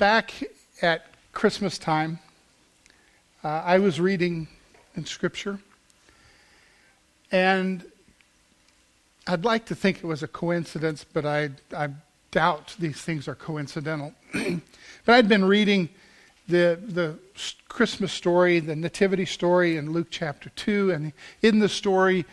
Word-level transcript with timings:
back 0.00 0.32
at 0.80 1.04
Christmas 1.32 1.76
time, 1.76 2.20
uh, 3.44 3.48
I 3.48 3.78
was 3.78 4.00
reading 4.00 4.48
in 4.96 5.04
Scripture, 5.04 5.58
and 7.30 7.84
I'd 9.26 9.44
like 9.44 9.66
to 9.66 9.74
think 9.74 9.98
it 9.98 10.04
was 10.04 10.22
a 10.22 10.26
coincidence, 10.26 11.04
but 11.04 11.26
I, 11.26 11.50
I 11.76 11.90
doubt 12.30 12.76
these 12.78 12.96
things 12.96 13.28
are 13.28 13.34
coincidental. 13.34 14.14
but 14.32 15.14
I'd 15.14 15.28
been 15.28 15.44
reading 15.44 15.90
the, 16.48 16.80
the 16.82 17.18
Christmas 17.68 18.10
story, 18.10 18.58
the 18.58 18.76
Nativity 18.76 19.26
story 19.26 19.76
in 19.76 19.92
Luke 19.92 20.08
chapter 20.10 20.48
2, 20.48 20.92
and 20.92 21.12
in 21.42 21.58
the 21.58 21.68
story, 21.68 22.24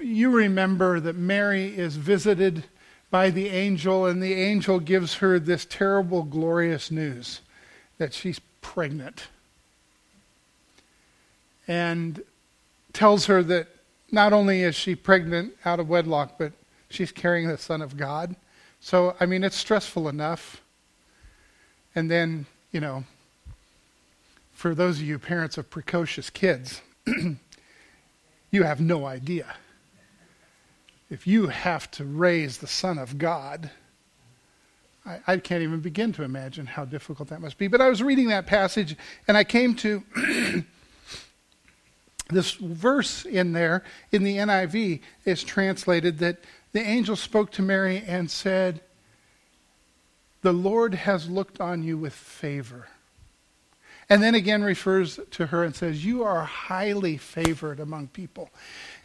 you 0.00 0.30
remember 0.30 1.00
that 1.00 1.16
Mary 1.16 1.66
is 1.76 1.96
visited 1.96 2.64
by 3.10 3.30
the 3.30 3.48
angel, 3.48 4.06
and 4.06 4.22
the 4.22 4.34
angel 4.34 4.78
gives 4.78 5.14
her 5.14 5.38
this 5.38 5.66
terrible, 5.68 6.22
glorious 6.22 6.90
news 6.90 7.40
that 7.98 8.14
she's 8.14 8.40
pregnant. 8.60 9.24
And 11.66 12.22
tells 12.92 13.26
her 13.26 13.42
that 13.42 13.68
not 14.10 14.32
only 14.32 14.62
is 14.62 14.74
she 14.74 14.94
pregnant 14.94 15.54
out 15.64 15.80
of 15.80 15.88
wedlock, 15.88 16.38
but 16.38 16.52
she's 16.88 17.12
carrying 17.12 17.48
the 17.48 17.58
Son 17.58 17.82
of 17.82 17.96
God. 17.96 18.34
So, 18.80 19.16
I 19.20 19.26
mean, 19.26 19.44
it's 19.44 19.56
stressful 19.56 20.08
enough. 20.08 20.62
And 21.94 22.10
then, 22.10 22.46
you 22.72 22.80
know, 22.80 23.04
for 24.52 24.74
those 24.74 24.98
of 24.98 25.04
you 25.04 25.18
parents 25.18 25.58
of 25.58 25.70
precocious 25.70 26.30
kids, 26.30 26.80
you 28.50 28.62
have 28.62 28.80
no 28.80 29.06
idea 29.06 29.46
if 31.10 31.26
you 31.26 31.48
have 31.48 31.90
to 31.92 32.04
raise 32.04 32.58
the 32.58 32.66
Son 32.66 32.96
of 32.96 33.18
God, 33.18 33.70
I, 35.04 35.18
I, 35.26 35.36
can't 35.38 35.62
even 35.62 35.80
begin 35.80 36.12
to 36.14 36.22
imagine 36.22 36.66
how 36.66 36.84
difficult 36.84 37.28
that 37.30 37.40
must 37.40 37.58
be. 37.58 37.66
But 37.66 37.80
I 37.80 37.88
was 37.88 38.02
reading 38.02 38.28
that 38.28 38.46
passage 38.46 38.96
and 39.26 39.36
I 39.36 39.44
came 39.44 39.74
to 39.76 40.02
this 42.28 42.52
verse 42.52 43.24
in 43.24 43.52
there 43.52 43.82
in 44.12 44.22
the 44.22 44.36
NIV 44.36 45.00
is 45.24 45.42
translated 45.42 46.18
that 46.18 46.38
the 46.72 46.80
angel 46.80 47.16
spoke 47.16 47.50
to 47.52 47.62
Mary 47.62 48.04
and 48.06 48.30
said, 48.30 48.80
The 50.42 50.52
Lord 50.52 50.94
has 50.94 51.28
looked 51.28 51.60
on 51.60 51.82
you 51.82 51.98
with 51.98 52.14
favor. 52.14 52.88
And 54.08 54.22
then 54.22 54.34
again 54.34 54.64
refers 54.64 55.20
to 55.30 55.46
her 55.46 55.62
and 55.62 55.74
says, 55.74 56.04
You 56.04 56.24
are 56.24 56.42
highly 56.42 57.16
favored 57.16 57.78
among 57.78 58.08
people. 58.08 58.50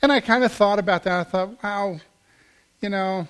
And 0.06 0.12
I 0.12 0.20
kind 0.20 0.44
of 0.44 0.52
thought 0.52 0.78
about 0.78 1.02
that. 1.06 1.20
I 1.20 1.24
thought, 1.24 1.64
wow, 1.64 2.00
you 2.80 2.90
know, 2.90 3.28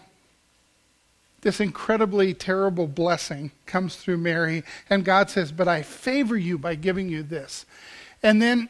this 1.40 1.62
incredibly 1.62 2.34
terrible 2.34 2.86
blessing 2.86 3.52
comes 3.66 3.96
through 3.96 4.18
Mary. 4.18 4.62
And 4.90 5.06
God 5.06 5.30
says, 5.30 5.54
But 5.54 5.70
I 5.70 5.84
favor 5.84 6.36
you 6.36 6.58
by 6.58 6.76
giving 6.76 7.08
you 7.08 7.24
this. 7.24 7.66
And 8.22 8.42
then 8.42 8.68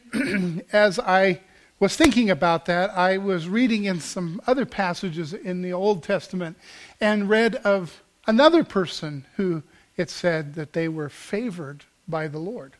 as 0.71 0.99
I 0.99 1.41
was 1.79 1.95
thinking 1.95 2.29
about 2.29 2.67
that, 2.67 2.95
I 2.95 3.17
was 3.17 3.49
reading 3.49 3.85
in 3.85 3.99
some 3.99 4.39
other 4.45 4.67
passages 4.67 5.33
in 5.33 5.63
the 5.63 5.73
Old 5.73 6.03
Testament 6.03 6.57
and 7.01 7.27
read 7.27 7.55
of 7.55 8.03
another 8.27 8.63
person 8.63 9.25
who 9.37 9.63
it 9.97 10.11
said 10.11 10.53
that 10.53 10.73
they 10.73 10.87
were 10.87 11.09
favored 11.09 11.85
by 12.07 12.27
the 12.27 12.37
Lord. 12.37 12.73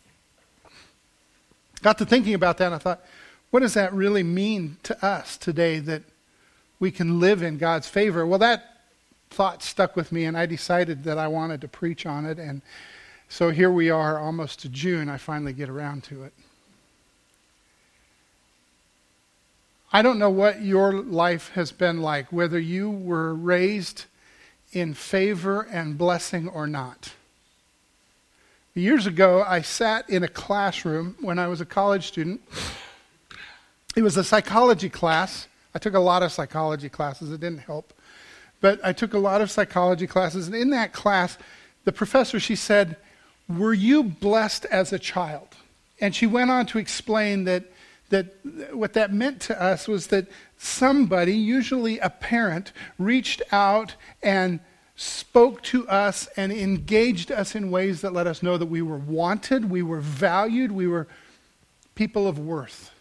Got 1.82 1.98
to 1.98 2.06
thinking 2.06 2.36
about 2.36 2.60
that, 2.60 2.68
and 2.68 2.76
I 2.76 2.78
thought, 2.78 3.04
what 3.52 3.62
does 3.62 3.74
that 3.76 3.94
really 3.94 4.24
mean 4.24 4.78
to 4.84 5.06
us 5.06 5.38
today 5.38 5.80
that 5.80 6.04
we 6.80 6.92
can 6.92 7.20
live 7.20 7.42
in 7.42 7.58
God's 7.58 7.88
favor? 7.88 8.26
Well, 8.26 8.40
that 8.40 8.82
thought 9.30 9.64
stuck 9.64 9.96
with 9.96 10.12
me, 10.12 10.26
and 10.26 10.38
I 10.38 10.46
decided 10.46 11.04
that 11.06 11.18
I 11.18 11.28
wanted 11.28 11.62
to 11.62 11.68
preach 11.68 12.06
on 12.06 12.26
it. 12.26 12.38
And 12.38 12.62
so 13.30 13.50
here 13.50 13.72
we 13.72 13.90
are, 13.90 14.20
almost 14.20 14.60
to 14.62 14.70
June. 14.70 15.10
I 15.10 15.18
finally 15.18 15.54
get 15.54 15.70
around 15.70 16.04
to 16.06 16.24
it. 16.24 16.34
I 19.94 20.02
don't 20.02 20.20
know 20.20 20.30
what 20.30 20.62
your 20.62 20.92
life 20.92 21.52
has 21.56 21.72
been 21.72 22.02
like, 22.02 22.32
whether 22.32 22.60
you 22.60 22.90
were 22.90 23.34
raised 23.34 24.06
in 24.74 24.94
favor 24.94 25.62
and 25.62 25.98
blessing 25.98 26.50
or 26.50 26.68
not. 26.68 27.14
Years 28.74 29.08
ago, 29.08 29.42
I 29.48 29.62
sat 29.62 30.10
in 30.10 30.22
a 30.22 30.28
classroom 30.28 31.16
when 31.22 31.40
I 31.40 31.48
was 31.48 31.62
a 31.62 31.66
college 31.66 32.08
student. 32.08 32.42
It 33.96 34.04
was 34.04 34.18
a 34.18 34.24
psychology 34.24 34.90
class. 34.90 35.48
I 35.74 35.80
took 35.80 35.94
a 35.94 36.00
lot 36.00 36.22
of 36.22 36.32
psychology 36.32 36.90
classes, 36.90 37.32
it 37.32 37.40
didn't 37.40 37.60
help. 37.60 37.94
But 38.62 38.80
I 38.84 38.94
took 38.94 39.14
a 39.14 39.20
lot 39.20 39.42
of 39.42 39.52
psychology 39.52 40.08
classes, 40.08 40.48
and 40.48 40.56
in 40.56 40.70
that 40.72 40.94
class, 40.94 41.38
the 41.86 41.92
professor, 41.92 42.40
she 42.40 42.56
said, 42.56 42.98
Were 43.48 43.74
you 43.74 44.04
blessed 44.04 44.66
as 44.66 44.92
a 44.92 45.00
child? 45.00 45.50
And 46.02 46.16
she 46.16 46.26
went 46.26 46.52
on 46.52 46.66
to 46.68 46.78
explain 46.78 47.46
that, 47.46 47.66
that 48.10 48.36
what 48.74 48.94
that 48.94 49.14
meant 49.14 49.40
to 49.44 49.62
us 49.62 49.88
was 49.88 50.08
that 50.08 50.28
somebody, 50.58 51.34
usually 51.34 52.00
a 52.00 52.10
parent, 52.10 52.74
reached 52.98 53.42
out 53.52 53.96
and 54.22 54.60
spoke 54.96 55.62
to 55.62 55.88
us 55.88 56.28
and 56.38 56.52
engaged 56.52 57.32
us 57.32 57.56
in 57.56 57.72
ways 57.72 58.02
that 58.02 58.14
let 58.14 58.28
us 58.28 58.42
know 58.42 58.58
that 58.58 58.66
we 58.66 58.82
were 58.82 58.98
wanted, 58.98 59.70
we 59.70 59.84
were 59.84 60.02
valued, 60.02 60.72
we 60.72 60.88
were 60.88 61.08
people 61.96 62.28
of 62.28 62.40
worth. 62.40 62.95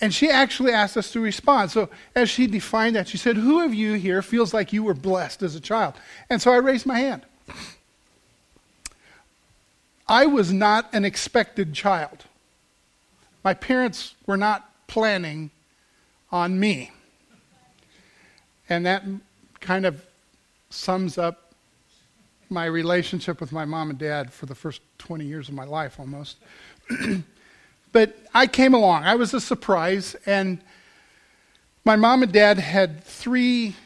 And 0.00 0.14
she 0.14 0.30
actually 0.30 0.72
asked 0.72 0.96
us 0.96 1.12
to 1.12 1.20
respond. 1.20 1.70
So, 1.70 1.90
as 2.14 2.30
she 2.30 2.46
defined 2.46 2.96
that, 2.96 3.06
she 3.06 3.18
said, 3.18 3.36
Who 3.36 3.62
of 3.62 3.74
you 3.74 3.94
here 3.94 4.22
feels 4.22 4.54
like 4.54 4.72
you 4.72 4.82
were 4.82 4.94
blessed 4.94 5.42
as 5.42 5.54
a 5.54 5.60
child? 5.60 5.94
And 6.30 6.40
so 6.40 6.52
I 6.52 6.56
raised 6.56 6.86
my 6.86 6.98
hand. 6.98 7.22
I 10.08 10.26
was 10.26 10.52
not 10.52 10.92
an 10.92 11.04
expected 11.04 11.74
child. 11.74 12.24
My 13.44 13.54
parents 13.54 14.14
were 14.26 14.36
not 14.36 14.68
planning 14.86 15.50
on 16.32 16.58
me. 16.58 16.90
And 18.68 18.86
that 18.86 19.04
kind 19.60 19.84
of 19.84 20.04
sums 20.70 21.18
up 21.18 21.52
my 22.48 22.64
relationship 22.64 23.40
with 23.40 23.52
my 23.52 23.64
mom 23.64 23.90
and 23.90 23.98
dad 23.98 24.32
for 24.32 24.46
the 24.46 24.54
first 24.54 24.80
20 24.98 25.24
years 25.24 25.48
of 25.48 25.54
my 25.54 25.64
life 25.64 26.00
almost. 26.00 26.38
but 27.92 28.16
I 28.34 28.46
came 28.46 28.74
along. 28.74 29.04
I 29.04 29.14
was 29.14 29.34
a 29.34 29.40
surprise. 29.40 30.14
And 30.26 30.60
my 31.84 31.96
mom 31.96 32.22
and 32.22 32.32
dad 32.32 32.58
had 32.58 33.02
three 33.04 33.76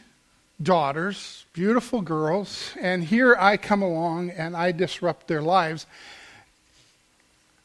daughters, 0.63 1.47
beautiful 1.53 2.01
girls. 2.01 2.73
And 2.81 3.05
here 3.05 3.37
I 3.39 3.57
come 3.57 3.83
along 3.83 4.31
and 4.31 4.57
I 4.57 4.73
disrupt 4.73 5.29
their 5.29 5.43
lives. 5.43 5.87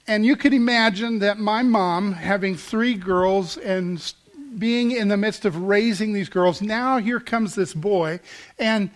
And 0.08 0.26
you 0.26 0.36
could 0.36 0.54
imagine 0.54 1.20
that 1.20 1.38
my 1.38 1.62
mom, 1.62 2.14
having 2.14 2.56
three 2.56 2.96
girls 2.96 3.58
and 3.58 4.14
being 4.58 4.92
in 4.92 5.08
the 5.08 5.18
midst 5.18 5.46
of 5.46 5.56
raising 5.56 6.14
these 6.14 6.30
girls, 6.30 6.62
now 6.62 6.98
here 6.98 7.20
comes 7.20 7.54
this 7.54 7.74
boy. 7.74 8.20
And 8.58 8.90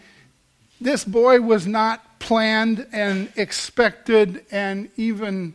this 0.82 1.06
boy 1.06 1.42
was 1.42 1.68
not 1.68 2.20
planned 2.20 2.88
and 2.92 3.32
expected 3.36 4.46
and 4.50 4.90
even 4.98 5.54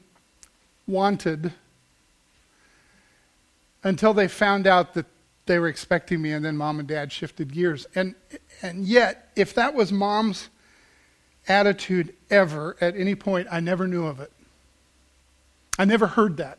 wanted 0.86 1.52
until 3.88 4.14
they 4.14 4.28
found 4.28 4.66
out 4.66 4.94
that 4.94 5.06
they 5.46 5.58
were 5.58 5.68
expecting 5.68 6.20
me 6.20 6.32
and 6.32 6.44
then 6.44 6.56
mom 6.56 6.78
and 6.78 6.86
dad 6.86 7.10
shifted 7.10 7.52
gears. 7.52 7.86
And 7.94 8.14
and 8.62 8.84
yet 8.84 9.30
if 9.34 9.54
that 9.54 9.74
was 9.74 9.92
mom's 9.92 10.48
attitude 11.48 12.14
ever 12.28 12.76
at 12.80 12.94
any 12.94 13.14
point 13.14 13.48
i 13.50 13.58
never 13.58 13.88
knew 13.88 14.06
of 14.06 14.20
it. 14.20 14.30
I 15.78 15.84
never 15.84 16.06
heard 16.08 16.36
that. 16.36 16.58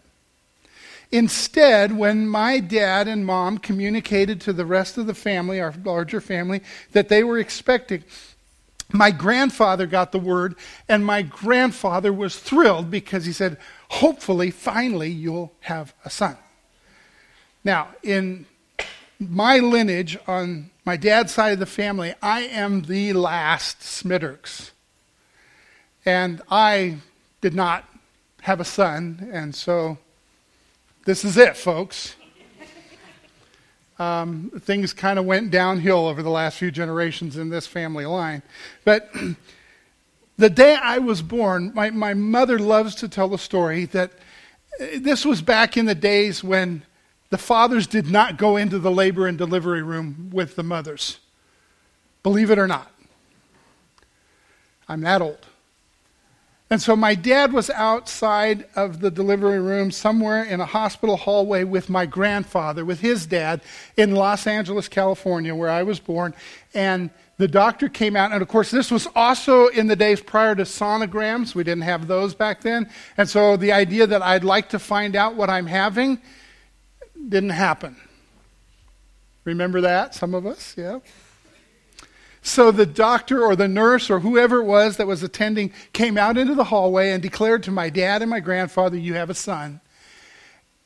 Instead, 1.11 1.97
when 1.97 2.27
my 2.27 2.59
dad 2.59 3.07
and 3.07 3.25
mom 3.25 3.57
communicated 3.57 4.39
to 4.41 4.53
the 4.53 4.65
rest 4.65 4.97
of 4.97 5.07
the 5.07 5.13
family, 5.13 5.59
our 5.59 5.73
larger 5.83 6.21
family, 6.21 6.61
that 6.91 7.09
they 7.09 7.23
were 7.23 7.39
expecting, 7.39 8.03
my 8.91 9.11
grandfather 9.11 9.87
got 9.87 10.11
the 10.11 10.19
word, 10.19 10.55
and 10.87 11.05
my 11.05 11.23
grandfather 11.23 12.13
was 12.13 12.37
thrilled 12.37 12.91
because 12.91 13.25
he 13.25 13.33
said, 13.33 13.57
Hopefully, 13.89 14.51
finally, 14.51 15.09
you'll 15.09 15.51
have 15.61 15.93
a 16.05 16.09
son. 16.11 16.37
Now, 17.63 17.89
in 18.03 18.45
my 19.19 19.59
lineage, 19.59 20.17
on 20.27 20.71
my 20.85 20.97
dad's 20.97 21.33
side 21.33 21.53
of 21.53 21.59
the 21.59 21.65
family, 21.65 22.13
I 22.21 22.41
am 22.41 22.83
the 22.83 23.13
last 23.13 23.79
Smitterks. 23.81 24.71
And 26.05 26.41
I 26.49 26.97
did 27.41 27.53
not 27.53 27.85
have 28.41 28.59
a 28.59 28.65
son, 28.65 29.29
and 29.31 29.53
so 29.53 29.97
this 31.05 31.25
is 31.25 31.37
it, 31.37 31.57
folks 31.57 32.15
um, 33.99 34.49
things 34.61 34.93
kind 34.93 35.19
of 35.19 35.25
went 35.25 35.51
downhill 35.51 36.07
over 36.07 36.23
the 36.23 36.29
last 36.29 36.57
few 36.57 36.71
generations 36.71 37.35
in 37.37 37.49
this 37.49 37.67
family 37.67 38.05
line. 38.05 38.41
But 38.85 39.13
the 40.37 40.49
day 40.49 40.75
I 40.75 40.97
was 40.99 41.21
born, 41.21 41.71
my, 41.75 41.89
my 41.89 42.13
mother 42.13 42.57
loves 42.57 42.95
to 42.95 43.09
tell 43.09 43.27
the 43.27 43.37
story 43.37 43.85
that 43.85 44.11
uh, 44.79 44.85
this 44.99 45.25
was 45.25 45.41
back 45.41 45.75
in 45.75 45.85
the 45.85 45.95
days 45.95 46.43
when 46.43 46.83
the 47.29 47.37
fathers 47.37 47.87
did 47.87 48.09
not 48.09 48.37
go 48.37 48.57
into 48.57 48.79
the 48.79 48.91
labor 48.91 49.27
and 49.27 49.37
delivery 49.37 49.83
room 49.83 50.29
with 50.31 50.55
the 50.55 50.63
mothers. 50.63 51.19
Believe 52.23 52.49
it 52.49 52.59
or 52.59 52.67
not. 52.67 52.91
I'm 54.87 55.01
that 55.01 55.21
old. 55.21 55.45
And 56.71 56.81
so 56.81 56.95
my 56.95 57.15
dad 57.15 57.51
was 57.51 57.71
outside 57.71 58.65
of 58.75 58.99
the 58.99 59.09
delivery 59.09 59.59
room 59.59 59.89
somewhere 59.89 60.43
in 60.43 60.59
a 60.59 60.65
hospital 60.65 61.17
hallway 61.17 61.63
with 61.63 61.89
my 61.89 62.05
grandfather, 62.05 62.85
with 62.85 62.99
his 62.99 63.25
dad, 63.25 63.61
in 63.97 64.13
Los 64.13 64.45
Angeles, 64.45 64.87
California, 64.87 65.55
where 65.55 65.71
I 65.71 65.81
was 65.81 65.99
born. 65.99 66.35
And 66.75 67.09
the 67.37 67.47
doctor 67.47 67.89
came 67.89 68.15
out, 68.15 68.31
and 68.31 68.41
of 68.41 68.47
course, 68.47 68.69
this 68.69 68.91
was 68.91 69.07
also 69.15 69.67
in 69.67 69.87
the 69.87 69.95
days 69.95 70.21
prior 70.21 70.53
to 70.55 70.63
sonograms. 70.63 71.55
We 71.55 71.63
didn't 71.63 71.83
have 71.83 72.05
those 72.05 72.35
back 72.35 72.61
then. 72.61 72.89
And 73.17 73.27
so 73.27 73.57
the 73.57 73.71
idea 73.71 74.05
that 74.05 74.21
I'd 74.21 74.43
like 74.43 74.69
to 74.69 74.79
find 74.79 75.15
out 75.15 75.35
what 75.35 75.49
I'm 75.49 75.65
having 75.65 76.19
didn't 77.27 77.49
happen. 77.51 77.97
Remember 79.43 79.81
that, 79.81 80.15
some 80.15 80.33
of 80.33 80.45
us? 80.45 80.75
Yeah. 80.77 80.99
So 82.41 82.71
the 82.71 82.85
doctor 82.85 83.43
or 83.43 83.55
the 83.55 83.67
nurse 83.67 84.09
or 84.09 84.19
whoever 84.19 84.57
it 84.61 84.65
was 84.65 84.97
that 84.97 85.07
was 85.07 85.23
attending 85.23 85.73
came 85.93 86.17
out 86.17 86.37
into 86.37 86.55
the 86.55 86.63
hallway 86.65 87.11
and 87.11 87.21
declared 87.21 87.63
to 87.63 87.71
my 87.71 87.89
dad 87.89 88.21
and 88.21 88.29
my 88.29 88.39
grandfather, 88.39 88.97
You 88.97 89.15
have 89.15 89.29
a 89.29 89.35
son. 89.35 89.81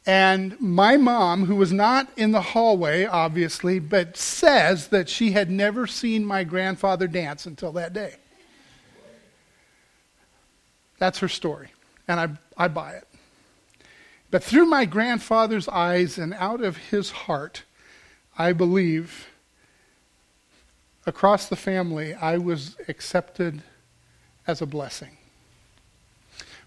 And 0.06 0.60
my 0.60 0.98
mom, 0.98 1.46
who 1.46 1.56
was 1.56 1.72
not 1.72 2.10
in 2.18 2.32
the 2.32 2.42
hallway, 2.42 3.06
obviously, 3.06 3.80
but 3.80 4.18
says 4.18 4.90
that 4.90 5.08
she 5.08 5.32
had 5.32 5.50
never 5.50 5.88
seen 5.88 6.26
my 6.26 6.44
grandfather 6.44 7.08
dance 7.08 7.46
until 7.46 7.72
that 7.74 7.94
day. 7.94 8.16
That's 10.98 11.20
her 11.20 11.30
story. 11.30 11.70
And 12.08 12.20
I, 12.20 12.30
I 12.58 12.68
buy 12.68 12.94
it. 12.94 13.08
But 14.34 14.44
through 14.44 14.66
my 14.66 14.86
grandfather's 14.86 15.68
eyes 15.68 16.18
and 16.18 16.34
out 16.34 16.64
of 16.64 16.76
his 16.78 17.12
heart, 17.12 17.66
I 18.36 18.52
believe 18.52 19.28
across 21.06 21.48
the 21.48 21.56
family, 21.56 22.16
I 22.16 22.40
was 22.40 22.76
accepted 22.88 23.62
as 24.48 24.60
a 24.60 24.66
blessing. 24.66 25.18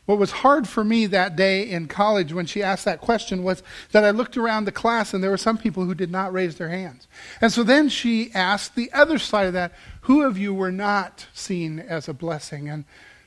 What 0.05 0.19
was 0.19 0.31
hard 0.31 0.69
for 0.69 0.85
me 0.85 1.07
that 1.07 1.35
day 1.35 1.69
in 1.69 1.89
college 1.89 2.33
when 2.33 2.47
she 2.47 2.63
asked 2.63 2.85
that 2.85 3.01
question 3.01 3.43
was 3.43 3.65
that 3.91 4.05
I 4.05 4.11
looked 4.11 4.37
around 4.37 4.67
the 4.67 4.71
class 4.71 5.13
and 5.13 5.21
there 5.21 5.33
were 5.33 5.37
some 5.37 5.59
people 5.59 5.85
who 5.85 5.95
did 5.97 6.13
not 6.13 6.33
raise 6.33 6.59
their 6.59 6.69
hands. 6.69 7.09
And 7.41 7.51
so 7.51 7.65
then 7.65 7.89
she 7.89 8.31
asked 8.33 8.77
the 8.77 8.93
other 8.93 9.19
side 9.19 9.49
of 9.49 9.55
that, 9.55 9.73
who 10.03 10.23
of 10.23 10.39
you 10.39 10.55
were 10.55 10.71
not 10.71 11.27
seen 11.35 11.81
as 11.81 12.09
a 12.09 12.15
blessing? 12.15 12.69
And 12.69 12.85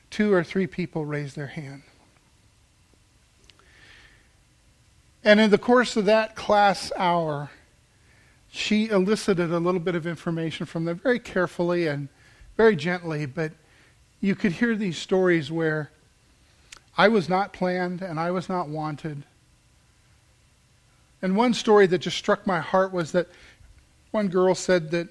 two 0.08 0.32
or 0.32 0.42
three 0.42 0.66
people 0.66 1.04
raised 1.04 1.36
their 1.36 1.48
hand. 1.48 1.82
And 5.22 5.38
in 5.38 5.50
the 5.50 5.58
course 5.58 5.96
of 5.96 6.06
that 6.06 6.34
class 6.34 6.90
hour, 6.96 7.50
she 8.50 8.88
elicited 8.88 9.52
a 9.52 9.58
little 9.58 9.80
bit 9.80 9.94
of 9.94 10.06
information 10.06 10.66
from 10.66 10.84
them 10.84 10.98
very 10.98 11.20
carefully 11.20 11.86
and 11.86 12.08
very 12.56 12.74
gently, 12.74 13.26
but 13.26 13.52
you 14.20 14.34
could 14.34 14.52
hear 14.52 14.74
these 14.74 14.98
stories 14.98 15.50
where 15.50 15.90
I 16.96 17.08
was 17.08 17.28
not 17.28 17.52
planned 17.52 18.02
and 18.02 18.18
I 18.18 18.30
was 18.30 18.48
not 18.48 18.68
wanted. 18.68 19.22
And 21.22 21.36
one 21.36 21.54
story 21.54 21.86
that 21.86 21.98
just 21.98 22.16
struck 22.16 22.46
my 22.46 22.60
heart 22.60 22.92
was 22.92 23.12
that 23.12 23.28
one 24.10 24.28
girl 24.28 24.54
said 24.54 24.90
that 24.90 25.08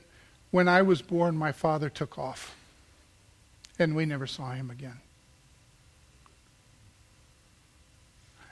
when 0.51 0.67
I 0.67 0.81
was 0.81 1.01
born, 1.01 1.37
my 1.37 1.51
father 1.51 1.89
took 1.89 2.17
off, 2.17 2.55
and 3.77 3.95
we 3.95 4.05
never 4.05 4.25
saw 4.25 4.51
him 4.51 4.71
again. 4.71 4.99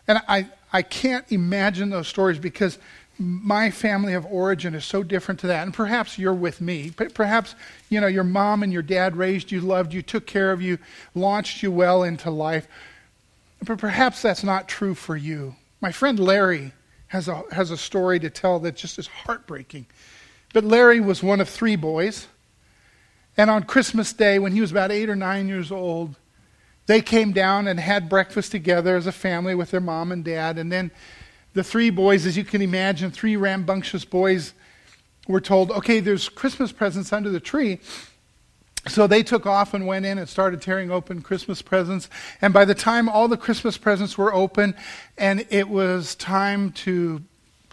And 0.07 0.21
I, 0.27 0.48
I 0.71 0.81
can't 0.81 1.29
imagine 1.31 1.89
those 1.89 2.07
stories 2.07 2.39
because 2.39 2.77
my 3.19 3.71
family 3.71 4.13
of 4.13 4.25
origin 4.27 4.75
is 4.75 4.85
so 4.85 5.01
different 5.01 5.39
to 5.39 5.47
that. 5.47 5.63
And 5.63 5.73
perhaps 5.73 6.19
you're 6.19 6.33
with 6.33 6.61
me. 6.61 6.91
Perhaps, 6.91 7.55
you 7.89 7.99
know, 7.99 8.07
your 8.07 8.23
mom 8.23 8.63
and 8.63 8.71
your 8.71 8.81
dad 8.81 9.15
raised 9.15 9.51
you, 9.51 9.61
loved 9.61 9.93
you, 9.93 10.01
took 10.01 10.25
care 10.27 10.51
of 10.51 10.61
you, 10.61 10.77
launched 11.15 11.63
you 11.63 11.71
well 11.71 12.03
into 12.03 12.29
life. 12.29 12.67
But 13.65 13.79
perhaps 13.79 14.21
that's 14.21 14.43
not 14.43 14.67
true 14.67 14.93
for 14.93 15.15
you. 15.15 15.55
My 15.81 15.91
friend 15.91 16.19
Larry 16.19 16.73
has 17.07 17.27
a, 17.27 17.43
has 17.51 17.71
a 17.71 17.77
story 17.77 18.19
to 18.19 18.29
tell 18.29 18.59
that 18.59 18.75
just 18.75 18.99
is 18.99 19.07
heartbreaking. 19.07 19.87
But 20.53 20.63
Larry 20.63 20.99
was 20.99 21.23
one 21.23 21.41
of 21.41 21.49
three 21.49 21.75
boys. 21.75 22.27
And 23.35 23.49
on 23.49 23.63
Christmas 23.63 24.13
Day, 24.13 24.39
when 24.39 24.51
he 24.51 24.61
was 24.61 24.71
about 24.71 24.91
eight 24.91 25.09
or 25.09 25.15
nine 25.15 25.47
years 25.47 25.71
old, 25.71 26.15
they 26.87 27.01
came 27.01 27.33
down 27.33 27.67
and 27.67 27.79
had 27.79 28.09
breakfast 28.09 28.51
together 28.51 28.95
as 28.95 29.07
a 29.07 29.11
family 29.11 29.53
with 29.53 29.71
their 29.71 29.81
mom 29.81 30.11
and 30.11 30.23
dad. 30.23 30.57
And 30.57 30.71
then 30.71 30.89
the 31.53 31.63
three 31.63 31.89
boys, 31.89 32.25
as 32.25 32.35
you 32.35 32.43
can 32.43 32.61
imagine, 32.61 33.11
three 33.11 33.35
rambunctious 33.35 34.05
boys, 34.05 34.53
were 35.27 35.41
told, 35.41 35.71
okay, 35.71 35.99
there's 35.99 36.29
Christmas 36.29 36.71
presents 36.71 37.11
under 37.11 37.29
the 37.29 37.41
tree. 37.41 37.79
So 38.87 39.05
they 39.05 39.21
took 39.21 39.45
off 39.45 39.73
and 39.73 39.85
went 39.85 40.05
in 40.05 40.17
and 40.17 40.29
started 40.29 40.61
tearing 40.61 40.89
open 40.89 41.21
Christmas 41.21 41.61
presents. 41.61 42.09
And 42.41 42.53
by 42.53 42.63
the 42.63 42.75
time 42.75 43.09
all 43.09 43.27
the 43.27 43.35
Christmas 43.37 43.77
presents 43.77 44.17
were 44.17 44.33
open 44.33 44.73
and 45.17 45.45
it 45.49 45.67
was 45.67 46.15
time 46.15 46.71
to 46.71 47.21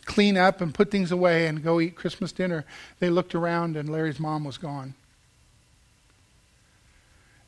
clean 0.04 0.36
up 0.36 0.60
and 0.60 0.74
put 0.74 0.90
things 0.90 1.12
away 1.12 1.46
and 1.46 1.62
go 1.62 1.80
eat 1.80 1.94
Christmas 1.94 2.32
dinner, 2.32 2.64
they 2.98 3.10
looked 3.10 3.34
around 3.34 3.76
and 3.76 3.88
Larry's 3.88 4.18
mom 4.18 4.42
was 4.42 4.58
gone. 4.58 4.94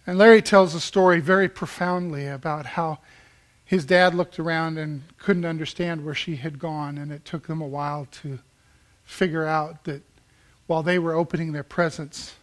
And 0.07 0.19
Larry 0.19 0.41
tells 0.41 0.75
a 0.75 0.81
story 0.81 1.21
very 1.21 1.49
profoundly 1.49 2.27
about 2.29 2.65
how 2.67 2.99
his 3.65 3.85
dad 3.85 4.15
looked 4.15 4.39
around 4.39 4.79
and 4.79 5.03
couldn't 5.19 5.45
understand 5.45 6.05
where 6.05 6.15
she 6.15 6.37
had 6.37 6.59
gone, 6.59 6.97
and 6.97 7.11
it 7.11 7.25
took 7.25 7.49
them 7.49 7.61
a 7.61 7.67
while 7.67 8.07
to 8.23 8.39
figure 9.05 9.45
out 9.45 9.85
that 9.85 10.03
while 10.69 10.85
they 10.85 10.99
were 10.99 11.15
opening 11.15 11.53
their 11.53 11.65
presents, 11.65 12.37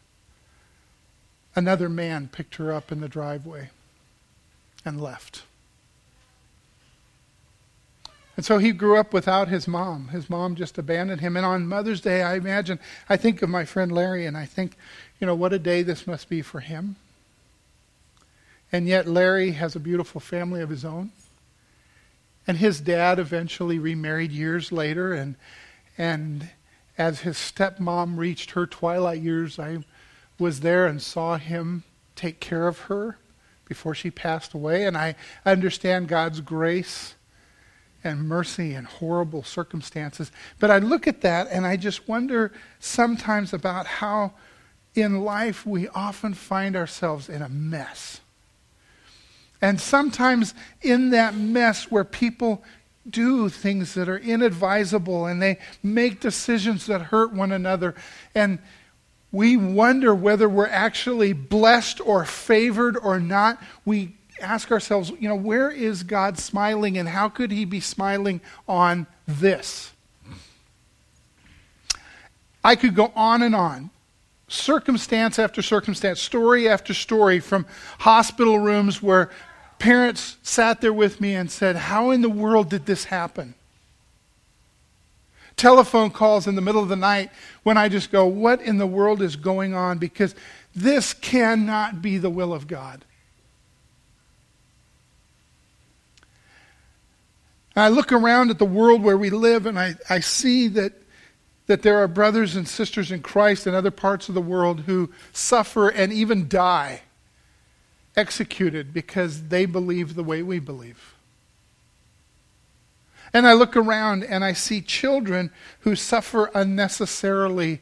another 1.56 1.88
man 1.88 2.28
picked 2.28 2.56
her 2.56 2.74
up 2.74 2.92
in 2.92 3.00
the 3.00 3.08
driveway 3.08 3.70
and 4.84 5.02
left. 5.02 5.44
And 8.36 8.46
so 8.46 8.58
he 8.58 8.72
grew 8.72 8.98
up 8.98 9.14
without 9.14 9.48
his 9.48 9.68
mom. 9.68 10.08
His 10.10 10.30
mom 10.30 10.56
just 10.56 10.78
abandoned 10.78 11.22
him. 11.22 11.38
And 11.38 11.46
on 11.46 11.68
Mother's 11.68 12.02
Day, 12.02 12.24
I 12.24 12.36
imagine, 12.36 12.80
I 13.08 13.16
think 13.16 13.42
of 13.42 13.50
my 13.50 13.64
friend 13.64 13.92
Larry 13.92 14.26
and 14.26 14.36
I 14.36 14.46
think, 14.46 14.76
you 15.20 15.28
know, 15.28 15.36
what 15.36 15.54
a 15.54 15.60
day 15.60 15.84
this 15.84 16.08
must 16.08 16.28
be 16.30 16.42
for 16.42 16.60
him. 16.60 16.96
And 18.74 18.88
yet, 18.88 19.08
Larry 19.08 19.52
has 19.52 19.76
a 19.76 19.80
beautiful 19.80 20.20
family 20.20 20.60
of 20.60 20.70
his 20.72 20.84
own. 20.84 21.12
And 22.48 22.58
his 22.58 22.82
dad 22.82 23.20
eventually 23.20 23.78
remarried 23.78 24.32
years 24.32 24.72
later. 24.72 25.14
And, 25.14 25.36
and 25.96 26.50
as 26.98 27.22
his 27.22 27.38
stepmom 27.38 28.18
reached 28.18 28.52
her 28.52 28.66
twilight 28.66 29.22
years, 29.22 29.60
I 29.60 29.86
was 30.40 30.62
there 30.62 30.88
and 30.88 31.00
saw 31.00 31.38
him 31.38 31.84
take 32.16 32.40
care 32.40 32.68
of 32.68 32.80
her 32.80 33.20
before 33.66 33.94
she 33.94 34.10
passed 34.10 34.56
away. 34.56 34.86
And 34.86 34.98
I 34.98 35.16
understand 35.46 36.08
God's 36.08 36.42
grace 36.42 37.14
and 38.04 38.28
mercy 38.28 38.74
in 38.74 38.86
horrible 38.86 39.44
circumstances. 39.44 40.32
But 40.60 40.72
I 40.72 40.80
look 40.80 41.08
at 41.08 41.22
that 41.22 41.48
and 41.52 41.68
I 41.68 41.78
just 41.78 42.08
wonder 42.08 42.52
sometimes 42.80 43.54
about 43.54 43.86
how 43.86 44.34
in 44.96 45.22
life 45.22 45.64
we 45.64 45.88
often 45.90 46.34
find 46.34 46.76
ourselves 46.76 47.30
in 47.30 47.44
a 47.44 47.50
mess. 47.50 48.20
And 49.64 49.80
sometimes 49.80 50.54
in 50.82 51.12
that 51.12 51.36
mess 51.36 51.90
where 51.90 52.04
people 52.04 52.66
do 53.10 53.48
things 53.48 53.94
that 53.94 54.10
are 54.10 54.18
inadvisable 54.18 55.26
and 55.26 55.42
they 55.42 55.58
make 55.82 56.20
decisions 56.20 56.86
that 56.88 57.02
hurt 57.02 57.32
one 57.32 57.54
another, 57.54 57.96
and 58.36 58.60
we 59.32 59.56
wonder 59.56 60.14
whether 60.14 60.50
we're 60.50 60.68
actually 60.68 61.32
blessed 61.32 62.02
or 62.06 62.26
favored 62.26 62.98
or 62.98 63.22
not, 63.22 63.58
we 63.86 64.18
ask 64.42 64.70
ourselves, 64.70 65.14
you 65.18 65.30
know, 65.30 65.36
where 65.36 65.72
is 65.72 66.04
God 66.04 66.38
smiling 66.38 66.98
and 66.98 67.08
how 67.08 67.30
could 67.30 67.50
he 67.50 67.64
be 67.64 67.80
smiling 67.80 68.42
on 68.68 69.08
this? 69.26 69.94
I 72.66 72.76
could 72.76 72.96
go 72.96 73.14
on 73.16 73.42
and 73.42 73.56
on 73.56 73.92
circumstance 74.50 75.40
after 75.40 75.62
circumstance, 75.62 76.22
story 76.22 76.68
after 76.68 76.94
story 76.94 77.40
from 77.40 77.66
hospital 78.00 78.60
rooms 78.60 79.02
where 79.02 79.32
parents 79.84 80.38
sat 80.44 80.80
there 80.80 80.94
with 80.94 81.20
me 81.20 81.36
and 81.36 81.52
said, 81.52 81.76
How 81.76 82.12
in 82.12 82.22
the 82.22 82.30
world 82.30 82.70
did 82.70 82.86
this 82.86 83.04
happen? 83.04 83.54
Telephone 85.58 86.10
calls 86.10 86.48
in 86.48 86.56
the 86.56 86.62
middle 86.62 86.82
of 86.82 86.88
the 86.88 86.96
night 86.96 87.32
when 87.64 87.78
I 87.78 87.90
just 87.90 88.10
go, 88.10 88.26
What 88.26 88.62
in 88.62 88.78
the 88.78 88.88
world 88.88 89.22
is 89.22 89.36
going 89.36 89.74
on? 89.74 89.98
Because 89.98 90.36
this 90.74 91.14
cannot 91.14 92.02
be 92.02 92.18
the 92.18 92.30
will 92.30 92.54
of 92.54 92.66
God. 92.66 93.04
I 97.76 97.90
look 97.90 98.14
around 98.14 98.52
at 98.52 98.60
the 98.60 98.66
world 98.66 99.04
where 99.04 99.18
we 99.18 99.32
live 99.32 99.66
and 99.66 99.78
I, 99.78 99.96
I 100.10 100.22
see 100.22 100.70
that, 100.70 100.94
that 101.68 101.82
there 101.82 101.98
are 101.98 102.08
brothers 102.08 102.56
and 102.56 102.66
sisters 102.66 103.12
in 103.12 103.22
Christ 103.22 103.68
in 103.68 103.74
other 103.76 103.92
parts 103.92 104.30
of 104.30 104.36
the 104.36 104.42
world 104.42 104.82
who 104.82 105.12
suffer 105.34 105.90
and 105.90 106.14
even 106.14 106.48
die 106.48 107.02
executed 108.16 108.94
because 108.94 109.48
they 109.50 109.66
believe 109.66 110.16
the 110.16 110.24
way 110.24 110.42
we 110.42 110.60
believe. 110.60 111.14
And 113.34 113.48
I 113.48 113.54
look 113.54 113.76
around 113.76 114.24
and 114.24 114.44
I 114.44 114.54
see 114.54 114.82
children 114.82 115.52
who 115.80 115.96
suffer 115.96 116.52
unnecessarily 116.54 117.82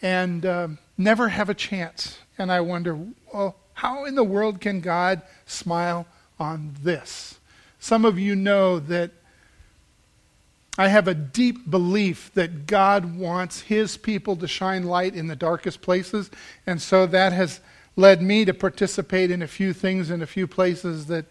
and 0.00 0.46
uh, 0.46 0.68
never 0.96 1.28
have 1.28 1.50
a 1.50 1.54
chance. 1.54 2.18
And 2.38 2.50
I 2.50 2.60
wonder, 2.60 2.98
well, 3.32 3.56
how 3.74 4.06
in 4.06 4.14
the 4.14 4.24
world 4.24 4.60
can 4.60 4.80
God 4.80 5.20
smile 5.44 6.06
on 6.38 6.74
this. 6.82 7.38
Some 7.78 8.04
of 8.04 8.18
you 8.18 8.34
know 8.34 8.78
that 8.78 9.10
I 10.78 10.88
have 10.88 11.08
a 11.08 11.14
deep 11.14 11.70
belief 11.70 12.30
that 12.34 12.66
God 12.66 13.16
wants 13.16 13.62
his 13.62 13.96
people 13.96 14.36
to 14.36 14.48
shine 14.48 14.84
light 14.84 15.14
in 15.14 15.26
the 15.26 15.36
darkest 15.36 15.80
places, 15.80 16.30
and 16.66 16.82
so 16.82 17.06
that 17.06 17.32
has 17.32 17.60
led 17.96 18.22
me 18.22 18.44
to 18.44 18.54
participate 18.54 19.30
in 19.30 19.42
a 19.42 19.48
few 19.48 19.72
things 19.72 20.10
in 20.10 20.22
a 20.22 20.26
few 20.26 20.46
places 20.46 21.06
that 21.06 21.24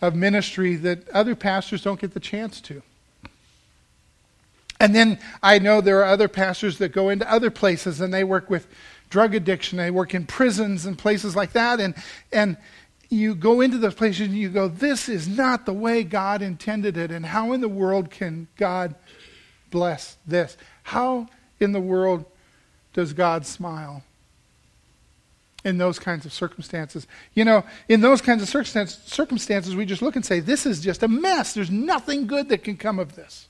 of 0.00 0.14
ministry 0.14 0.76
that 0.76 1.08
other 1.10 1.34
pastors 1.34 1.82
don't 1.82 2.00
get 2.00 2.14
the 2.14 2.20
chance 2.20 2.60
to. 2.62 2.82
And 4.80 4.94
then 4.94 5.18
I 5.42 5.58
know 5.58 5.82
there 5.82 6.00
are 6.00 6.06
other 6.06 6.28
pastors 6.28 6.78
that 6.78 6.88
go 6.88 7.10
into 7.10 7.30
other 7.30 7.50
places 7.50 8.00
and 8.00 8.12
they 8.12 8.24
work 8.24 8.48
with 8.48 8.66
drug 9.10 9.34
addiction, 9.34 9.76
they 9.76 9.90
work 9.90 10.14
in 10.14 10.24
prisons 10.24 10.86
and 10.86 10.96
places 10.96 11.36
like 11.36 11.52
that 11.52 11.80
and 11.80 11.94
and 12.32 12.56
you 13.10 13.34
go 13.34 13.60
into 13.60 13.76
those 13.76 13.94
places 13.94 14.28
and 14.28 14.36
you 14.36 14.48
go, 14.48 14.68
This 14.68 15.08
is 15.08 15.28
not 15.28 15.66
the 15.66 15.72
way 15.72 16.04
God 16.04 16.42
intended 16.42 16.96
it. 16.96 17.10
And 17.10 17.26
how 17.26 17.52
in 17.52 17.60
the 17.60 17.68
world 17.68 18.10
can 18.10 18.46
God 18.56 18.94
bless 19.70 20.16
this? 20.26 20.56
How 20.84 21.26
in 21.58 21.72
the 21.72 21.80
world 21.80 22.24
does 22.92 23.12
God 23.12 23.44
smile? 23.44 24.04
In 25.64 25.78
those 25.78 25.98
kinds 25.98 26.24
of 26.24 26.32
circumstances. 26.32 27.06
You 27.34 27.44
know, 27.44 27.64
in 27.88 28.00
those 28.00 28.20
kinds 28.20 28.42
of 28.42 28.48
circumstances, 28.48 29.76
we 29.76 29.84
just 29.84 30.02
look 30.02 30.16
and 30.16 30.24
say, 30.24 30.40
this 30.40 30.66
is 30.66 30.80
just 30.80 31.02
a 31.02 31.08
mess. 31.08 31.54
There's 31.54 31.70
nothing 31.70 32.26
good 32.26 32.48
that 32.48 32.64
can 32.64 32.76
come 32.76 32.98
of 32.98 33.14
this. 33.14 33.46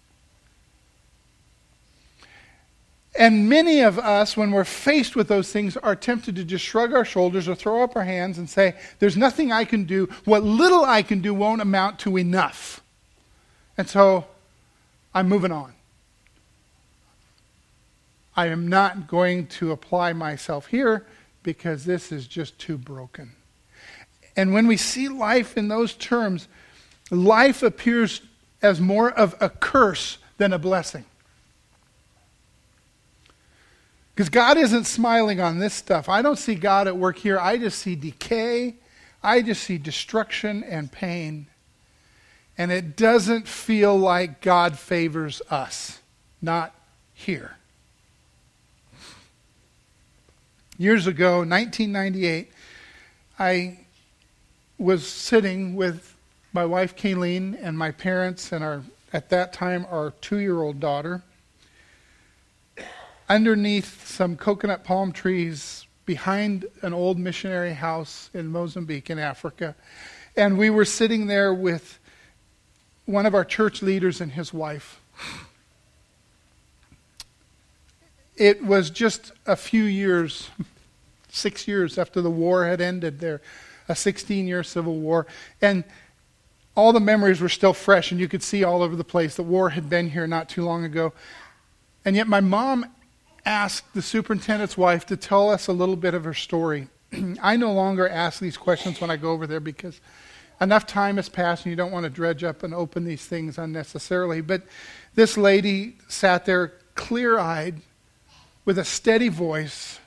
And 3.19 3.49
many 3.49 3.81
of 3.81 3.99
us, 3.99 4.37
when 4.37 4.52
we're 4.52 4.64
faced 4.64 5.17
with 5.17 5.26
those 5.26 5.50
things, 5.50 5.76
are 5.76 5.97
tempted 5.97 6.37
to 6.37 6.45
just 6.45 6.64
shrug 6.64 6.95
our 6.95 7.05
shoulders 7.05 7.49
or 7.49 7.55
throw 7.57 7.83
up 7.83 7.97
our 7.97 8.05
hands 8.05 8.38
and 8.38 8.49
say, 8.49 8.76
There's 9.00 9.17
nothing 9.17 9.50
I 9.50 9.64
can 9.64 9.85
do. 9.85 10.09
What 10.25 10.45
little 10.45 10.85
I 10.85 11.02
can 11.02 11.21
do 11.21 11.35
won't 11.35 11.61
amount 11.61 11.99
to 12.00 12.17
enough. 12.17 12.81
And 13.76 13.88
so 13.88 14.26
I'm 15.12 15.29
moving 15.29 15.50
on. 15.50 15.75
I 18.37 18.47
am 18.47 18.69
not 18.69 19.09
going 19.09 19.49
to 19.49 19.73
apply 19.73 20.12
myself 20.12 20.69
here 20.69 21.05
because 21.42 21.85
this 21.85 22.12
is 22.12 22.26
just 22.26 22.59
too 22.59 22.76
broken. 22.76 23.32
And 24.37 24.52
when 24.52 24.66
we 24.66 24.76
see 24.76 25.09
life 25.09 25.56
in 25.56 25.68
those 25.68 25.94
terms, 25.94 26.49
life 27.11 27.62
appears 27.62 28.23
as 28.62 28.80
more 28.80 29.11
of 29.11 29.35
a 29.40 29.49
curse 29.49 30.18
than 30.38 30.52
a 30.52 30.59
blessing. 30.59 31.04
Because 34.14 34.28
God 34.28 34.59
isn't 34.59 34.85
smiling 34.85 35.40
on 35.40 35.59
this 35.59 35.73
stuff. 35.73 36.09
I 36.09 36.20
don't 36.20 36.38
see 36.38 36.54
God 36.54 36.87
at 36.87 36.97
work 36.97 37.16
here. 37.16 37.38
I 37.38 37.56
just 37.56 37.78
see 37.78 37.94
decay. 37.94 38.75
I 39.23 39.40
just 39.42 39.62
see 39.62 39.78
destruction 39.78 40.62
and 40.64 40.92
pain. 40.92 41.47
And 42.59 42.70
it 42.70 42.97
doesn't 42.97 43.49
feel 43.49 43.97
like 43.97 44.42
God 44.42 44.78
favors 44.78 45.40
us. 45.50 46.00
Not 46.42 46.75
here. 47.14 47.56
Years 50.80 51.06
ago, 51.06 51.40
1998, 51.40 52.50
I 53.38 53.80
was 54.78 55.06
sitting 55.06 55.75
with 55.75 56.16
my 56.54 56.64
wife 56.64 56.96
Kayleen 56.96 57.58
and 57.60 57.76
my 57.76 57.90
parents 57.90 58.50
and 58.50 58.64
our 58.64 58.82
at 59.12 59.28
that 59.28 59.52
time 59.52 59.84
our 59.90 60.14
two-year-old 60.22 60.80
daughter 60.80 61.20
underneath 63.28 64.08
some 64.08 64.38
coconut 64.38 64.82
palm 64.82 65.12
trees 65.12 65.87
behind 66.06 66.64
an 66.80 66.94
old 66.94 67.18
missionary 67.18 67.75
house 67.75 68.30
in 68.32 68.46
Mozambique 68.46 69.10
in 69.10 69.18
Africa. 69.18 69.76
And 70.34 70.56
we 70.56 70.70
were 70.70 70.87
sitting 70.87 71.26
there 71.26 71.52
with 71.52 71.99
one 73.04 73.26
of 73.26 73.34
our 73.34 73.44
church 73.44 73.82
leaders 73.82 74.22
and 74.22 74.32
his 74.32 74.54
wife. 74.54 74.99
It 78.40 78.64
was 78.64 78.88
just 78.88 79.32
a 79.44 79.54
few 79.54 79.84
years, 79.84 80.49
six 81.30 81.66
years 81.68 81.99
after 81.99 82.20
the 82.20 82.30
war 82.30 82.66
had 82.66 82.80
ended 82.80 83.20
there, 83.20 83.40
a 83.88 83.94
16 83.94 84.46
year 84.46 84.62
civil 84.62 84.96
war. 84.96 85.26
And 85.60 85.84
all 86.76 86.92
the 86.92 87.00
memories 87.00 87.40
were 87.40 87.49
still 87.49 87.75
fresh, 87.75 88.10
and 88.10 88.20
you 88.20 88.28
could 88.28 88.42
see 88.42 88.64
all 88.64 88.82
over 88.82 88.96
the 88.96 89.04
place. 89.04 89.37
The 89.37 89.42
war 89.42 89.70
had 89.70 89.88
been 89.88 90.10
here 90.10 90.26
not 90.26 90.49
too 90.49 90.64
long 90.64 90.84
ago. 90.84 91.12
And 92.04 92.16
yet, 92.16 92.28
my 92.28 92.40
mom 92.40 92.87
asked 93.44 93.92
the 93.94 94.02
superintendent's 94.02 94.76
wife 94.76 95.06
to 95.06 95.16
tell 95.16 95.50
us 95.50 95.66
a 95.66 95.72
little 95.72 95.96
bit 95.96 96.14
of 96.14 96.25
her 96.25 96.34
story. 96.34 96.88
I 97.42 97.56
no 97.56 97.72
longer 97.72 98.08
ask 98.08 98.40
these 98.40 98.56
questions 98.56 99.00
when 99.00 99.10
I 99.10 99.16
go 99.16 99.32
over 99.32 99.46
there 99.46 99.60
because 99.60 100.00
enough 100.60 100.87
time 100.87 101.16
has 101.16 101.28
passed 101.28 101.64
and 101.64 101.70
you 101.70 101.76
don't 101.76 101.90
want 101.90 102.04
to 102.04 102.10
dredge 102.10 102.44
up 102.44 102.62
and 102.62 102.75
open 102.75 103.04
these 103.04 103.25
things 103.25 103.58
unnecessarily. 103.58 104.40
But 104.40 104.62
this 105.14 105.37
lady 105.37 105.96
sat 106.08 106.44
there 106.44 106.75
clear 106.94 107.38
eyed 107.38 107.76
with 108.64 108.78
a 108.78 108.84
steady 108.84 109.28
voice, 109.28 109.99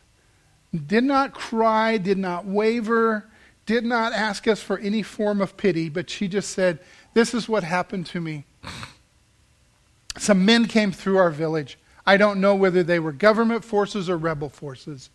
did 0.74 1.04
not 1.04 1.34
cry, 1.34 1.98
did 1.98 2.18
not 2.18 2.46
waver, 2.46 3.30
did 3.66 3.86
not 3.86 4.14
ask 4.14 4.48
us 4.48 4.62
for 4.62 4.78
any 4.80 5.04
form 5.04 5.42
of 5.42 5.56
pity, 5.56 5.90
but 5.90 6.10
she 6.10 6.28
just 6.28 6.50
said, 6.50 6.80
This 7.14 7.34
is 7.34 7.48
what 7.48 7.64
happened 7.64 8.06
to 8.08 8.20
me. 8.20 8.46
Some 10.18 10.46
men 10.46 10.66
came 10.66 10.92
through 10.92 11.18
our 11.18 11.32
village. 11.32 11.78
I 12.06 12.18
don't 12.18 12.42
know 12.42 12.56
whether 12.56 12.84
they 12.84 13.00
were 13.00 13.12
government 13.12 13.64
forces 13.64 14.10
or 14.10 14.18
rebel 14.18 14.50
forces. 14.50 15.10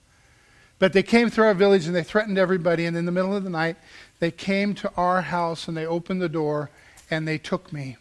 But 0.78 0.92
they 0.92 1.02
came 1.02 1.28
through 1.28 1.46
our 1.46 1.54
village 1.54 1.86
and 1.86 1.94
they 1.94 2.04
threatened 2.04 2.38
everybody. 2.38 2.86
And 2.86 2.96
in 2.96 3.04
the 3.04 3.12
middle 3.12 3.34
of 3.34 3.44
the 3.44 3.50
night, 3.50 3.76
they 4.20 4.30
came 4.30 4.74
to 4.76 4.92
our 4.96 5.22
house 5.22 5.68
and 5.68 5.76
they 5.76 5.86
opened 5.86 6.22
the 6.22 6.28
door 6.28 6.70
and 7.10 7.26
they 7.26 7.38
took 7.38 7.72
me 7.72 7.96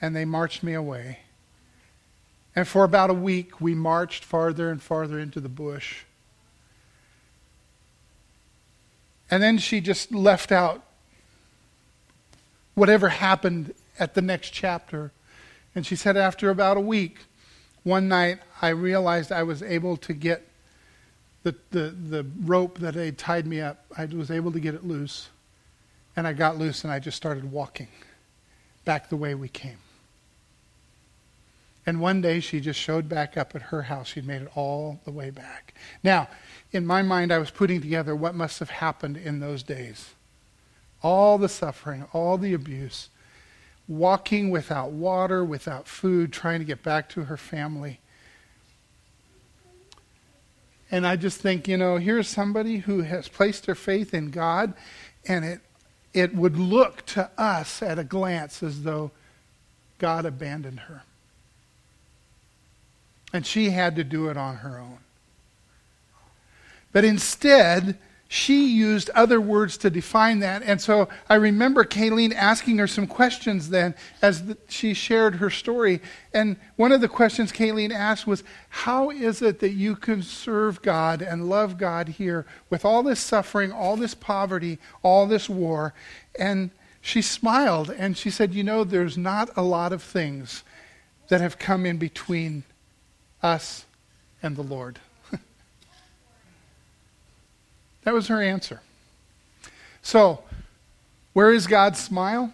and 0.00 0.14
they 0.14 0.24
marched 0.24 0.62
me 0.62 0.74
away. 0.74 1.20
And 2.56 2.68
for 2.68 2.84
about 2.84 3.10
a 3.10 3.14
week, 3.14 3.60
we 3.60 3.74
marched 3.74 4.24
farther 4.24 4.70
and 4.70 4.80
farther 4.80 5.18
into 5.18 5.40
the 5.40 5.48
bush. 5.48 6.04
And 9.30 9.42
then 9.42 9.58
she 9.58 9.80
just 9.80 10.12
left 10.12 10.52
out 10.52 10.84
whatever 12.74 13.08
happened 13.08 13.74
at 13.98 14.14
the 14.14 14.22
next 14.22 14.50
chapter. 14.50 15.12
And 15.74 15.86
she 15.86 15.96
said, 15.96 16.16
after 16.16 16.50
about 16.50 16.76
a 16.76 16.80
week, 16.80 17.18
one 17.82 18.08
night 18.08 18.38
I 18.60 18.68
realized 18.68 19.32
I 19.32 19.42
was 19.42 19.62
able 19.62 19.96
to 19.98 20.12
get 20.12 20.48
the, 21.42 21.54
the, 21.70 21.90
the 21.90 22.26
rope 22.42 22.78
that 22.78 22.94
had 22.94 23.18
tied 23.18 23.46
me 23.46 23.60
up, 23.60 23.84
I 23.96 24.06
was 24.06 24.30
able 24.30 24.50
to 24.52 24.60
get 24.60 24.74
it 24.74 24.84
loose. 24.84 25.28
And 26.16 26.26
I 26.26 26.32
got 26.32 26.58
loose 26.58 26.84
and 26.84 26.92
I 26.92 26.98
just 26.98 27.16
started 27.16 27.52
walking 27.52 27.88
back 28.84 29.10
the 29.10 29.16
way 29.16 29.34
we 29.34 29.48
came. 29.48 29.78
And 31.86 32.00
one 32.00 32.20
day 32.20 32.40
she 32.40 32.60
just 32.60 32.80
showed 32.80 33.08
back 33.08 33.36
up 33.36 33.54
at 33.54 33.62
her 33.62 33.82
house. 33.82 34.08
She'd 34.08 34.26
made 34.26 34.42
it 34.42 34.50
all 34.54 35.00
the 35.04 35.10
way 35.10 35.30
back. 35.30 35.74
Now, 36.02 36.28
in 36.72 36.86
my 36.86 37.02
mind, 37.02 37.32
I 37.32 37.38
was 37.38 37.50
putting 37.50 37.80
together 37.80 38.16
what 38.16 38.34
must 38.34 38.58
have 38.58 38.70
happened 38.70 39.16
in 39.16 39.40
those 39.40 39.62
days. 39.62 40.14
All 41.02 41.36
the 41.36 41.48
suffering, 41.48 42.06
all 42.12 42.38
the 42.38 42.54
abuse, 42.54 43.10
walking 43.86 44.50
without 44.50 44.92
water, 44.92 45.44
without 45.44 45.86
food, 45.86 46.32
trying 46.32 46.60
to 46.60 46.64
get 46.64 46.82
back 46.82 47.10
to 47.10 47.24
her 47.24 47.36
family. 47.36 48.00
And 50.90 51.06
I 51.06 51.16
just 51.16 51.40
think, 51.40 51.68
you 51.68 51.76
know, 51.76 51.96
here's 51.96 52.28
somebody 52.28 52.78
who 52.78 53.02
has 53.02 53.28
placed 53.28 53.66
her 53.66 53.74
faith 53.74 54.14
in 54.14 54.30
God, 54.30 54.72
and 55.26 55.44
it, 55.44 55.60
it 56.14 56.34
would 56.34 56.56
look 56.56 57.04
to 57.06 57.30
us 57.36 57.82
at 57.82 57.98
a 57.98 58.04
glance 58.04 58.62
as 58.62 58.84
though 58.84 59.10
God 59.98 60.24
abandoned 60.24 60.80
her. 60.80 61.02
And 63.34 63.44
she 63.44 63.70
had 63.70 63.96
to 63.96 64.04
do 64.04 64.28
it 64.28 64.36
on 64.36 64.56
her 64.58 64.78
own. 64.78 64.98
But 66.92 67.04
instead, 67.04 67.98
she 68.28 68.68
used 68.68 69.10
other 69.10 69.40
words 69.40 69.76
to 69.78 69.90
define 69.90 70.38
that. 70.38 70.62
And 70.62 70.80
so 70.80 71.08
I 71.28 71.34
remember 71.34 71.84
Kayleen 71.84 72.32
asking 72.32 72.78
her 72.78 72.86
some 72.86 73.08
questions 73.08 73.70
then 73.70 73.94
as 74.22 74.46
the, 74.46 74.56
she 74.68 74.94
shared 74.94 75.36
her 75.36 75.50
story. 75.50 76.00
And 76.32 76.56
one 76.76 76.92
of 76.92 77.00
the 77.00 77.08
questions 77.08 77.50
Kayleen 77.50 77.92
asked 77.92 78.26
was, 78.26 78.44
How 78.68 79.10
is 79.10 79.42
it 79.42 79.58
that 79.58 79.72
you 79.72 79.96
can 79.96 80.22
serve 80.22 80.80
God 80.80 81.20
and 81.20 81.48
love 81.48 81.76
God 81.76 82.08
here 82.08 82.46
with 82.70 82.84
all 82.84 83.02
this 83.02 83.20
suffering, 83.20 83.72
all 83.72 83.96
this 83.96 84.14
poverty, 84.14 84.78
all 85.02 85.26
this 85.26 85.48
war? 85.48 85.92
And 86.38 86.70
she 87.00 87.20
smiled 87.20 87.90
and 87.90 88.16
she 88.16 88.30
said, 88.30 88.54
You 88.54 88.62
know, 88.62 88.84
there's 88.84 89.18
not 89.18 89.50
a 89.56 89.62
lot 89.62 89.92
of 89.92 90.02
things 90.02 90.62
that 91.28 91.40
have 91.40 91.58
come 91.58 91.84
in 91.84 91.98
between 91.98 92.62
us 93.44 93.84
and 94.42 94.56
the 94.56 94.62
Lord. 94.62 94.98
That 98.02 98.12
was 98.12 98.28
her 98.28 98.42
answer. 98.42 98.82
So, 100.02 100.42
where 101.32 101.50
is 101.50 101.66
God's 101.66 101.98
smile? 101.98 102.52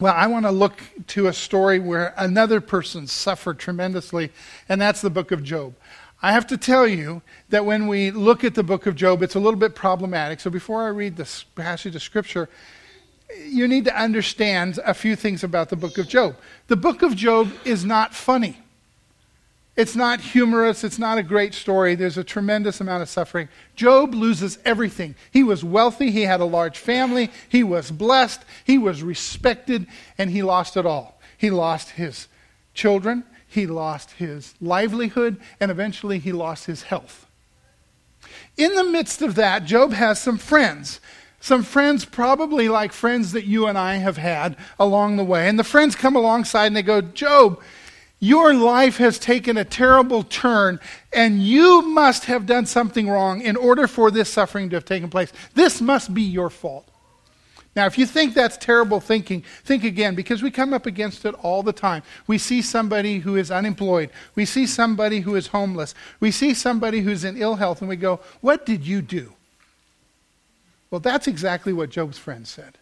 Well, 0.00 0.14
I 0.16 0.26
want 0.28 0.46
to 0.46 0.50
look 0.50 0.82
to 1.08 1.26
a 1.26 1.32
story 1.34 1.78
where 1.78 2.14
another 2.16 2.62
person 2.62 3.06
suffered 3.06 3.58
tremendously, 3.58 4.32
and 4.70 4.80
that's 4.80 5.02
the 5.02 5.10
book 5.10 5.30
of 5.30 5.42
Job. 5.44 5.74
I 6.22 6.32
have 6.32 6.46
to 6.46 6.56
tell 6.56 6.88
you 6.88 7.20
that 7.50 7.66
when 7.66 7.86
we 7.86 8.10
look 8.10 8.44
at 8.44 8.54
the 8.54 8.62
book 8.62 8.86
of 8.86 8.96
Job, 8.96 9.22
it's 9.22 9.34
a 9.34 9.40
little 9.40 9.60
bit 9.60 9.74
problematic. 9.74 10.40
So 10.40 10.50
before 10.50 10.84
I 10.84 10.88
read 10.88 11.16
this 11.16 11.42
passage 11.42 11.94
of 11.94 12.02
Scripture, 12.02 12.48
you 13.46 13.68
need 13.68 13.84
to 13.84 13.94
understand 13.94 14.78
a 14.86 14.94
few 14.94 15.16
things 15.16 15.44
about 15.44 15.68
the 15.68 15.76
book 15.76 15.98
of 15.98 16.08
Job. 16.08 16.36
The 16.68 16.76
book 16.76 17.02
of 17.02 17.14
Job 17.14 17.52
is 17.64 17.84
not 17.84 18.14
funny. 18.14 18.56
It's 19.74 19.96
not 19.96 20.20
humorous. 20.20 20.84
It's 20.84 20.98
not 20.98 21.16
a 21.16 21.22
great 21.22 21.54
story. 21.54 21.94
There's 21.94 22.18
a 22.18 22.24
tremendous 22.24 22.80
amount 22.80 23.02
of 23.02 23.08
suffering. 23.08 23.48
Job 23.74 24.14
loses 24.14 24.58
everything. 24.66 25.14
He 25.30 25.42
was 25.42 25.64
wealthy. 25.64 26.10
He 26.10 26.22
had 26.22 26.40
a 26.40 26.44
large 26.44 26.78
family. 26.78 27.30
He 27.48 27.62
was 27.62 27.90
blessed. 27.90 28.42
He 28.64 28.76
was 28.76 29.02
respected. 29.02 29.86
And 30.18 30.30
he 30.30 30.42
lost 30.42 30.76
it 30.76 30.84
all. 30.84 31.18
He 31.38 31.50
lost 31.50 31.90
his 31.90 32.28
children. 32.74 33.24
He 33.48 33.66
lost 33.66 34.12
his 34.12 34.54
livelihood. 34.60 35.40
And 35.58 35.70
eventually 35.70 36.18
he 36.18 36.32
lost 36.32 36.66
his 36.66 36.82
health. 36.82 37.26
In 38.58 38.74
the 38.74 38.84
midst 38.84 39.22
of 39.22 39.36
that, 39.36 39.64
Job 39.64 39.92
has 39.92 40.20
some 40.20 40.36
friends. 40.36 41.00
Some 41.40 41.62
friends, 41.62 42.04
probably 42.04 42.68
like 42.68 42.92
friends 42.92 43.32
that 43.32 43.46
you 43.46 43.66
and 43.66 43.76
I 43.76 43.96
have 43.96 44.18
had 44.18 44.54
along 44.78 45.16
the 45.16 45.24
way. 45.24 45.48
And 45.48 45.58
the 45.58 45.64
friends 45.64 45.96
come 45.96 46.14
alongside 46.14 46.66
and 46.66 46.76
they 46.76 46.82
go, 46.82 47.00
Job, 47.00 47.60
your 48.22 48.54
life 48.54 48.98
has 48.98 49.18
taken 49.18 49.56
a 49.56 49.64
terrible 49.64 50.22
turn, 50.22 50.78
and 51.12 51.42
you 51.42 51.82
must 51.82 52.26
have 52.26 52.46
done 52.46 52.66
something 52.66 53.08
wrong 53.08 53.42
in 53.42 53.56
order 53.56 53.88
for 53.88 54.12
this 54.12 54.30
suffering 54.30 54.70
to 54.70 54.76
have 54.76 54.84
taken 54.84 55.10
place. 55.10 55.32
This 55.54 55.80
must 55.80 56.14
be 56.14 56.22
your 56.22 56.48
fault. 56.48 56.86
Now, 57.74 57.86
if 57.86 57.98
you 57.98 58.06
think 58.06 58.34
that's 58.34 58.56
terrible 58.56 59.00
thinking, 59.00 59.42
think 59.64 59.82
again, 59.82 60.14
because 60.14 60.40
we 60.40 60.52
come 60.52 60.72
up 60.72 60.86
against 60.86 61.24
it 61.24 61.34
all 61.42 61.64
the 61.64 61.72
time. 61.72 62.04
We 62.28 62.38
see 62.38 62.62
somebody 62.62 63.18
who 63.18 63.34
is 63.34 63.50
unemployed. 63.50 64.10
We 64.36 64.44
see 64.44 64.66
somebody 64.68 65.20
who 65.20 65.34
is 65.34 65.48
homeless. 65.48 65.92
We 66.20 66.30
see 66.30 66.54
somebody 66.54 67.00
who's 67.00 67.24
in 67.24 67.36
ill 67.36 67.56
health, 67.56 67.80
and 67.80 67.88
we 67.88 67.96
go, 67.96 68.20
What 68.40 68.64
did 68.64 68.86
you 68.86 69.02
do? 69.02 69.32
Well, 70.92 71.00
that's 71.00 71.26
exactly 71.26 71.72
what 71.72 71.90
Job's 71.90 72.18
friend 72.18 72.46
said. 72.46 72.78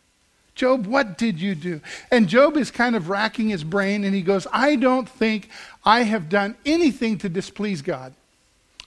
Job, 0.55 0.87
what 0.87 1.17
did 1.17 1.41
you 1.41 1.55
do? 1.55 1.81
And 2.11 2.29
Job 2.29 2.57
is 2.57 2.71
kind 2.71 2.97
of 2.97 3.09
racking 3.09 3.49
his 3.49 3.65
brain 3.65 4.05
and 4.05 4.15
he 4.15 4.23
goes, 4.23 4.47
I 4.53 4.77
don't 4.77 5.09
think 5.09 5.49
I 5.85 6.03
have 6.03 6.29
done 6.29 6.57
anything 6.67 7.19
to 7.19 7.29
displease 7.29 7.83
God. 7.83 8.15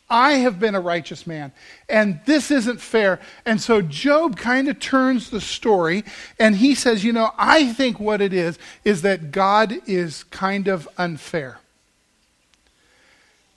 I 0.09 0.33
have 0.33 0.59
been 0.59 0.75
a 0.75 0.79
righteous 0.79 1.25
man, 1.25 1.53
and 1.89 2.19
this 2.25 2.51
isn't 2.51 2.79
fair. 2.79 3.19
And 3.45 3.59
so 3.59 3.81
Job 3.81 4.37
kind 4.37 4.67
of 4.67 4.79
turns 4.79 5.31
the 5.31 5.41
story 5.41 6.03
and 6.37 6.55
he 6.55 6.75
says, 6.75 7.03
You 7.03 7.13
know, 7.13 7.31
I 7.37 7.73
think 7.73 7.99
what 7.99 8.21
it 8.21 8.31
is 8.31 8.59
is 8.83 9.01
that 9.01 9.31
God 9.31 9.73
is 9.87 10.23
kind 10.25 10.67
of 10.67 10.87
unfair 10.99 11.57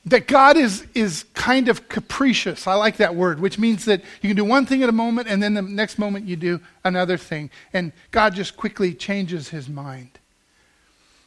that 0.06 0.28
God 0.28 0.56
is, 0.56 0.86
is 0.94 1.24
kind 1.34 1.68
of 1.68 1.88
capricious. 1.88 2.66
I 2.68 2.74
like 2.74 2.98
that 2.98 3.16
word, 3.16 3.40
which 3.40 3.58
means 3.58 3.84
that 3.86 4.02
you 4.22 4.28
can 4.28 4.36
do 4.36 4.44
one 4.44 4.64
thing 4.64 4.82
at 4.84 4.88
a 4.88 4.92
moment 4.92 5.28
and 5.28 5.42
then 5.42 5.54
the 5.54 5.62
next 5.62 5.98
moment 5.98 6.26
you 6.26 6.36
do 6.36 6.60
another 6.84 7.16
thing. 7.16 7.50
And 7.72 7.92
God 8.12 8.34
just 8.34 8.56
quickly 8.56 8.94
changes 8.94 9.48
his 9.48 9.68
mind. 9.68 10.18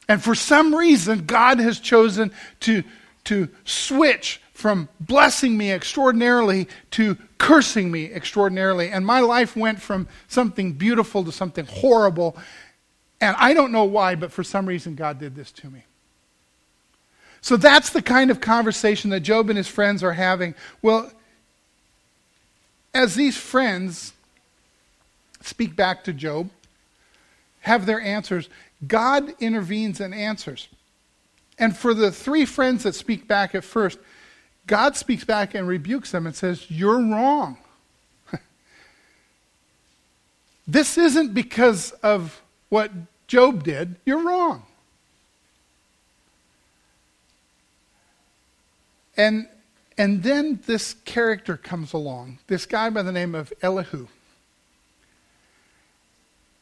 And 0.07 0.23
for 0.23 0.33
some 0.33 0.73
reason, 0.73 1.25
God 1.25 1.59
has 1.59 1.79
chosen 1.79 2.31
to, 2.61 2.83
to 3.25 3.49
switch 3.65 4.41
from 4.53 4.87
blessing 4.99 5.57
me 5.57 5.71
extraordinarily 5.71 6.67
to 6.91 7.17
cursing 7.37 7.91
me 7.91 8.11
extraordinarily. 8.11 8.89
And 8.89 9.05
my 9.05 9.19
life 9.19 9.57
went 9.57 9.81
from 9.81 10.07
something 10.29 10.73
beautiful 10.73 11.25
to 11.25 11.31
something 11.33 11.65
horrible. 11.65 12.37
And 13.19 13.35
I 13.37 13.53
don't 13.53 13.73
know 13.73 13.83
why, 13.83 14.15
but 14.15 14.31
for 14.31 14.43
some 14.43 14.65
reason, 14.65 14.95
God 14.95 15.19
did 15.19 15.35
this 15.35 15.51
to 15.51 15.69
me. 15.69 15.83
So 17.41 17.57
that's 17.57 17.89
the 17.91 18.01
kind 18.01 18.31
of 18.31 18.41
conversation 18.41 19.09
that 19.11 19.21
Job 19.21 19.49
and 19.49 19.57
his 19.57 19.67
friends 19.67 20.03
are 20.03 20.13
having. 20.13 20.55
Well, 20.81 21.11
as 22.93 23.15
these 23.15 23.37
friends 23.37 24.13
speak 25.41 25.75
back 25.75 26.03
to 26.03 26.13
Job, 26.13 26.49
have 27.61 27.85
their 27.85 28.01
answers, 28.01 28.49
God 28.87 29.33
intervenes 29.39 29.99
and 29.99 30.13
answers. 30.13 30.67
And 31.57 31.75
for 31.75 31.93
the 31.93 32.11
three 32.11 32.45
friends 32.45 32.83
that 32.83 32.95
speak 32.95 33.27
back 33.27 33.53
at 33.53 33.63
first, 33.63 33.99
God 34.65 34.95
speaks 34.95 35.23
back 35.23 35.55
and 35.55 35.67
rebukes 35.67 36.11
them 36.11 36.25
and 36.25 36.35
says, 36.35 36.69
You're 36.69 36.99
wrong. 36.99 37.57
this 40.67 40.97
isn't 40.97 41.33
because 41.33 41.91
of 42.03 42.41
what 42.69 42.91
Job 43.27 43.63
did. 43.63 43.95
You're 44.05 44.23
wrong. 44.23 44.63
And, 49.19 49.49
and 49.97 50.23
then 50.23 50.61
this 50.65 50.93
character 51.03 51.57
comes 51.57 51.91
along, 51.91 52.39
this 52.47 52.65
guy 52.65 52.89
by 52.89 53.01
the 53.01 53.11
name 53.11 53.35
of 53.35 53.51
Elihu. 53.61 54.07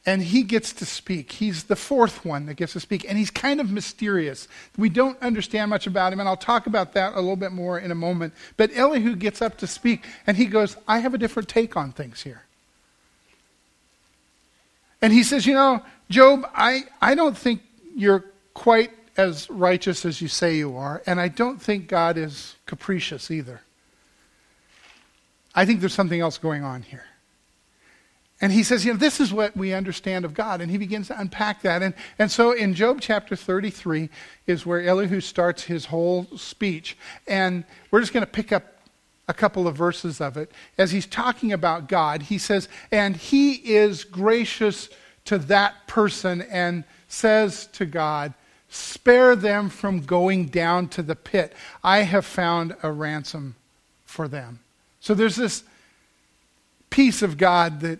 And 0.08 0.24
he 0.24 0.42
gets 0.42 0.74
to 0.74 0.86
speak. 0.86 1.34
He's 1.34 1.66
the 1.66 1.76
fourth 1.76 2.26
one 2.26 2.48
that 2.48 2.56
gets 2.56 2.74
to 2.74 2.80
speak. 2.80 3.06
And 3.08 3.16
he's 3.16 3.30
kind 3.30 3.62
of 3.62 3.70
mysterious. 3.70 4.48
We 4.76 4.90
don't 4.90 5.22
understand 5.22 5.70
much 5.70 5.86
about 5.86 6.12
him, 6.12 6.20
and 6.20 6.28
I'll 6.28 6.36
talk 6.36 6.66
about 6.66 6.94
that 6.94 7.14
a 7.14 7.20
little 7.20 7.36
bit 7.36 7.52
more 7.52 7.78
in 7.78 7.92
a 7.92 7.96
moment. 7.96 8.34
But 8.56 8.76
Elihu 8.76 9.16
gets 9.16 9.40
up 9.40 9.58
to 9.58 9.68
speak, 9.68 10.04
and 10.26 10.36
he 10.36 10.48
goes, 10.48 10.78
I 10.88 10.98
have 10.98 11.14
a 11.14 11.20
different 11.20 11.48
take 11.48 11.78
on 11.78 11.92
things 11.92 12.24
here. 12.24 12.42
And 15.00 15.14
he 15.14 15.22
says, 15.22 15.46
You 15.46 15.54
know, 15.54 15.84
Job, 16.10 16.50
I, 16.56 16.86
I 17.04 17.14
don't 17.14 17.38
think 17.38 17.62
you're 17.96 18.26
quite 18.56 18.90
as 19.18 19.50
righteous 19.50 20.06
as 20.06 20.22
you 20.22 20.28
say 20.28 20.56
you 20.56 20.78
are, 20.78 21.02
and 21.06 21.20
I 21.20 21.28
don't 21.28 21.62
think 21.62 21.88
God 21.88 22.18
is 22.18 22.56
capricious 22.66 23.32
either. 23.32 23.62
I 25.56 25.66
think 25.66 25.80
there's 25.80 25.94
something 25.94 26.22
else 26.22 26.38
going 26.38 26.64
on 26.64 26.84
here. 26.84 27.06
And 28.40 28.52
he 28.52 28.62
says, 28.62 28.86
you 28.86 28.94
know, 28.94 29.00
this 29.00 29.20
is 29.20 29.34
what 29.34 29.58
we 29.58 29.74
understand 29.74 30.24
of 30.24 30.36
God. 30.36 30.62
And 30.62 30.70
he 30.70 30.78
begins 30.78 31.08
to 31.08 31.20
unpack 31.20 31.64
that. 31.64 31.82
And, 31.82 31.96
and 32.20 32.30
so 32.30 32.52
in 32.52 32.76
Job 32.76 33.00
chapter 33.02 33.36
33 33.36 34.10
is 34.46 34.64
where 34.64 34.84
Elihu 34.84 35.22
starts 35.22 35.64
his 35.64 35.86
whole 35.86 36.28
speech. 36.38 36.96
And 37.26 37.64
we're 37.90 38.02
just 38.02 38.14
going 38.14 38.26
to 38.26 38.32
pick 38.32 38.52
up 38.52 38.76
a 39.28 39.34
couple 39.34 39.68
of 39.68 39.76
verses 39.76 40.22
of 40.22 40.38
it. 40.38 40.52
As 40.78 40.92
he's 40.92 41.08
talking 41.08 41.52
about 41.52 41.90
God, 41.90 42.22
he 42.22 42.38
says, 42.38 42.70
and 42.92 43.18
he 43.18 43.54
is 43.54 44.04
gracious 44.04 44.90
to 45.26 45.40
that 45.40 45.88
person 45.88 46.44
and 46.44 46.84
says 47.08 47.68
to 47.74 47.88
God, 47.88 48.36
Spare 48.70 49.36
them 49.36 49.70
from 49.70 50.02
going 50.02 50.48
down 50.48 50.90
to 50.90 51.02
the 51.02 51.16
pit. 51.16 51.54
I 51.84 52.00
have 52.00 52.26
found 52.26 52.76
a 52.84 52.92
ransom 52.92 53.56
for 54.06 54.28
them. 54.28 54.60
So 55.00 55.14
there's 55.14 55.36
this 55.36 55.64
peace 56.90 57.22
of 57.22 57.38
God 57.38 57.82
that 57.82 58.00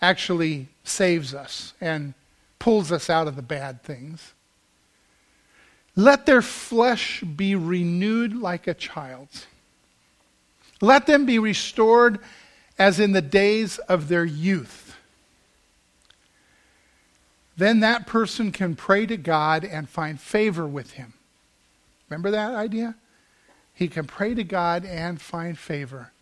actually 0.00 0.68
saves 0.84 1.34
us 1.34 1.74
and 1.80 2.14
pulls 2.58 2.90
us 2.90 3.10
out 3.10 3.28
of 3.28 3.36
the 3.36 3.42
bad 3.42 3.82
things. 3.82 4.32
Let 5.96 6.26
their 6.26 6.42
flesh 6.42 7.22
be 7.22 7.54
renewed 7.54 8.34
like 8.34 8.66
a 8.66 8.74
child's. 8.74 9.46
Let 10.80 11.06
them 11.06 11.26
be 11.26 11.38
restored 11.38 12.20
as 12.78 13.00
in 13.00 13.12
the 13.12 13.22
days 13.22 13.78
of 13.78 14.08
their 14.08 14.24
youth. 14.24 14.87
Then 17.58 17.80
that 17.80 18.06
person 18.06 18.52
can 18.52 18.76
pray 18.76 19.04
to 19.06 19.16
God 19.16 19.64
and 19.64 19.88
find 19.88 20.20
favor 20.20 20.64
with 20.66 20.92
Him. 20.92 21.12
Remember 22.08 22.30
that 22.30 22.54
idea? 22.54 22.94
He 23.74 23.88
can 23.88 24.06
pray 24.06 24.34
to 24.34 24.44
God 24.44 24.84
and 24.84 25.20
find 25.20 25.58
favor. 25.58 26.12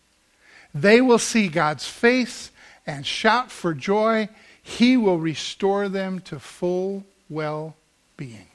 They 0.73 0.99
will 0.99 1.19
see 1.19 1.47
God's 1.47 1.87
face 1.87 2.49
and 2.87 3.05
shout 3.05 3.51
for 3.51 3.75
joy. 3.75 4.29
He 4.61 4.97
will 4.97 5.19
restore 5.19 5.87
them 5.87 6.21
to 6.21 6.39
full 6.39 7.05
well 7.29 7.75
being. 8.17 8.47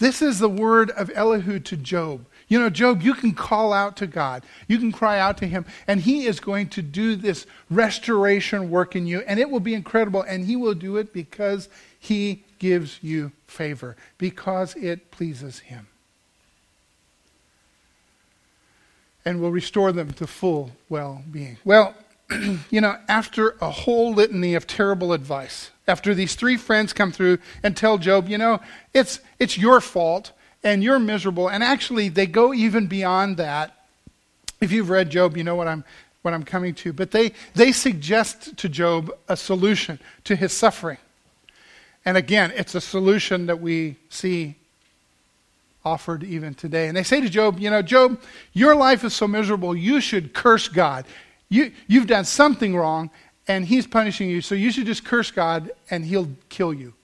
This 0.00 0.22
is 0.22 0.38
the 0.38 0.48
word 0.48 0.90
of 0.92 1.10
Elihu 1.14 1.60
to 1.60 1.76
Job. 1.76 2.24
You 2.48 2.58
know, 2.58 2.70
Job, 2.70 3.02
you 3.02 3.12
can 3.12 3.32
call 3.34 3.72
out 3.72 3.98
to 3.98 4.06
God. 4.06 4.42
You 4.66 4.78
can 4.78 4.92
cry 4.92 5.20
out 5.20 5.36
to 5.38 5.46
Him, 5.46 5.66
and 5.86 6.00
He 6.00 6.26
is 6.26 6.40
going 6.40 6.70
to 6.70 6.82
do 6.82 7.16
this 7.16 7.46
restoration 7.68 8.70
work 8.70 8.96
in 8.96 9.06
you, 9.06 9.20
and 9.20 9.38
it 9.38 9.50
will 9.50 9.60
be 9.60 9.74
incredible. 9.74 10.22
And 10.22 10.46
He 10.46 10.56
will 10.56 10.74
do 10.74 10.96
it 10.96 11.12
because 11.12 11.68
He 11.98 12.42
gives 12.58 12.98
you 13.02 13.30
favor, 13.46 13.94
because 14.16 14.74
it 14.74 15.10
pleases 15.10 15.60
Him. 15.60 15.86
And 19.22 19.38
will 19.38 19.52
restore 19.52 19.92
them 19.92 20.14
to 20.14 20.26
full 20.26 20.72
well 20.88 21.22
being. 21.30 21.58
Well, 21.62 21.94
you 22.70 22.80
know, 22.80 22.96
after 23.08 23.56
a 23.60 23.70
whole 23.70 24.14
litany 24.14 24.54
of 24.54 24.66
terrible 24.66 25.12
advice, 25.12 25.70
after 25.88 26.14
these 26.14 26.34
three 26.34 26.56
friends 26.56 26.92
come 26.92 27.12
through 27.12 27.38
and 27.62 27.76
tell 27.76 27.98
Job, 27.98 28.28
you 28.28 28.38
know, 28.38 28.60
it's, 28.94 29.20
it's 29.38 29.58
your 29.58 29.80
fault 29.80 30.32
and 30.62 30.82
you're 30.82 30.98
miserable. 30.98 31.48
And 31.48 31.62
actually, 31.64 32.08
they 32.08 32.26
go 32.26 32.54
even 32.54 32.86
beyond 32.86 33.36
that. 33.38 33.74
If 34.60 34.72
you've 34.72 34.90
read 34.90 35.10
Job, 35.10 35.36
you 35.36 35.44
know 35.44 35.56
what 35.56 35.68
I'm, 35.68 35.84
what 36.22 36.34
I'm 36.34 36.44
coming 36.44 36.74
to. 36.74 36.92
But 36.92 37.10
they, 37.10 37.32
they 37.54 37.72
suggest 37.72 38.56
to 38.58 38.68
Job 38.68 39.10
a 39.28 39.36
solution 39.36 39.98
to 40.24 40.36
his 40.36 40.52
suffering. 40.52 40.98
And 42.04 42.16
again, 42.16 42.52
it's 42.54 42.74
a 42.74 42.80
solution 42.80 43.46
that 43.46 43.60
we 43.60 43.96
see 44.08 44.56
offered 45.84 46.22
even 46.22 46.54
today. 46.54 46.88
And 46.88 46.96
they 46.96 47.02
say 47.02 47.20
to 47.20 47.28
Job, 47.28 47.58
You 47.58 47.70
know, 47.70 47.82
Job, 47.82 48.20
your 48.52 48.76
life 48.76 49.02
is 49.02 49.14
so 49.14 49.26
miserable, 49.26 49.74
you 49.74 50.00
should 50.00 50.32
curse 50.34 50.68
God. 50.68 51.06
You, 51.50 51.72
you've 51.86 52.06
done 52.06 52.24
something 52.24 52.74
wrong, 52.74 53.10
and 53.46 53.66
he's 53.66 53.86
punishing 53.86 54.30
you, 54.30 54.40
so 54.40 54.54
you 54.54 54.70
should 54.70 54.86
just 54.86 55.04
curse 55.04 55.30
God, 55.30 55.70
and 55.90 56.04
he'll 56.04 56.30
kill 56.48 56.72
you. 56.72 56.94